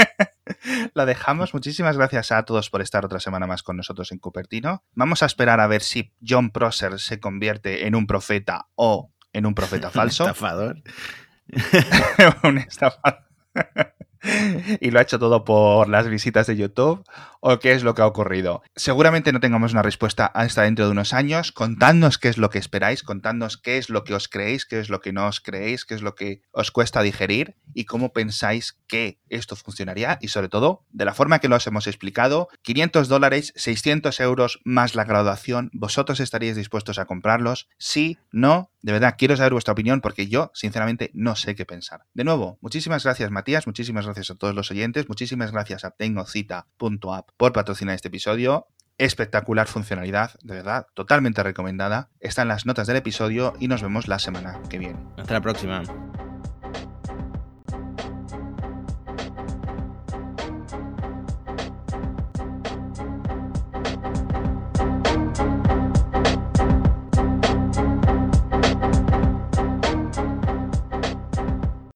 la 0.93 1.05
dejamos. 1.05 1.53
Muchísimas 1.53 1.97
gracias 1.97 2.31
a 2.31 2.43
todos 2.43 2.69
por 2.69 2.81
estar 2.81 3.05
otra 3.05 3.19
semana 3.19 3.47
más 3.47 3.63
con 3.63 3.77
nosotros 3.77 4.11
en 4.11 4.19
Cupertino. 4.19 4.83
Vamos 4.93 5.23
a 5.23 5.25
esperar 5.25 5.59
a 5.59 5.67
ver 5.67 5.81
si 5.81 6.13
John 6.25 6.51
Prosser 6.51 6.99
se 6.99 7.19
convierte 7.19 7.87
en 7.87 7.95
un 7.95 8.07
profeta 8.07 8.67
o 8.75 9.11
en 9.31 9.45
un 9.45 9.55
profeta 9.55 9.89
falso. 9.91 10.25
un 10.25 10.29
estafador. 10.31 10.83
un 12.43 12.57
estafador. 12.57 13.23
Y 14.79 14.91
lo 14.91 14.99
ha 14.99 15.03
hecho 15.03 15.19
todo 15.19 15.43
por 15.43 15.89
las 15.89 16.07
visitas 16.07 16.47
de 16.47 16.55
YouTube 16.55 17.03
o 17.39 17.59
qué 17.59 17.73
es 17.73 17.83
lo 17.83 17.93
que 17.93 18.01
ha 18.01 18.07
ocurrido. 18.07 18.63
Seguramente 18.75 19.33
no 19.33 19.39
tengamos 19.39 19.73
una 19.73 19.81
respuesta 19.81 20.25
hasta 20.25 20.63
dentro 20.63 20.85
de 20.85 20.91
unos 20.91 21.13
años. 21.13 21.51
Contadnos 21.51 22.17
qué 22.17 22.29
es 22.29 22.37
lo 22.37 22.49
que 22.49 22.57
esperáis, 22.57 23.03
contadnos 23.03 23.57
qué 23.57 23.77
es 23.77 23.89
lo 23.89 24.03
que 24.03 24.13
os 24.13 24.29
creéis, 24.29 24.65
qué 24.65 24.79
es 24.79 24.89
lo 24.89 25.01
que 25.01 25.11
no 25.11 25.27
os 25.27 25.41
creéis, 25.41 25.83
qué 25.83 25.93
es 25.93 26.01
lo 26.01 26.15
que 26.15 26.41
os 26.51 26.71
cuesta 26.71 27.01
digerir 27.01 27.57
y 27.73 27.85
cómo 27.85 28.13
pensáis 28.13 28.79
que 28.87 29.19
esto 29.27 29.55
funcionaría 29.55 30.17
y 30.21 30.29
sobre 30.29 30.47
todo 30.47 30.85
de 30.91 31.05
la 31.05 31.13
forma 31.13 31.39
que 31.39 31.49
lo 31.49 31.55
os 31.55 31.67
hemos 31.67 31.87
explicado, 31.87 32.47
500 32.61 33.07
dólares, 33.07 33.53
600 33.55 34.19
euros 34.21 34.59
más 34.63 34.95
la 34.95 35.03
graduación, 35.03 35.69
¿vosotros 35.73 36.19
estaríais 36.19 36.55
dispuestos 36.55 36.97
a 36.97 37.05
comprarlos? 37.05 37.67
Sí, 37.77 38.17
no, 38.31 38.71
de 38.81 38.91
verdad, 38.91 39.15
quiero 39.17 39.35
saber 39.35 39.53
vuestra 39.53 39.73
opinión 39.73 40.01
porque 40.01 40.27
yo, 40.27 40.51
sinceramente, 40.53 41.11
no 41.13 41.35
sé 41.35 41.55
qué 41.55 41.65
pensar. 41.65 42.05
De 42.13 42.23
nuevo, 42.23 42.57
muchísimas 42.61 43.03
gracias 43.03 43.31
Matías, 43.31 43.67
muchísimas 43.67 44.05
gracias 44.05 44.12
a 44.17 44.35
todos 44.35 44.55
los 44.55 44.71
oyentes, 44.71 45.07
muchísimas 45.09 45.51
gracias 45.51 45.85
a 45.85 45.91
tengocita.app 45.91 47.29
por 47.37 47.53
patrocinar 47.53 47.95
este 47.95 48.07
episodio. 48.07 48.67
Espectacular 48.97 49.67
funcionalidad, 49.67 50.31
de 50.43 50.53
verdad, 50.55 50.87
totalmente 50.93 51.41
recomendada. 51.41 52.11
Está 52.19 52.43
en 52.43 52.49
las 52.49 52.65
notas 52.65 52.87
del 52.87 52.97
episodio 52.97 53.53
y 53.59 53.67
nos 53.67 53.81
vemos 53.81 54.07
la 54.07 54.19
semana 54.19 54.61
que 54.69 54.77
viene. 54.77 54.99
Hasta 55.17 55.33
la 55.33 55.41
próxima. 55.41 55.83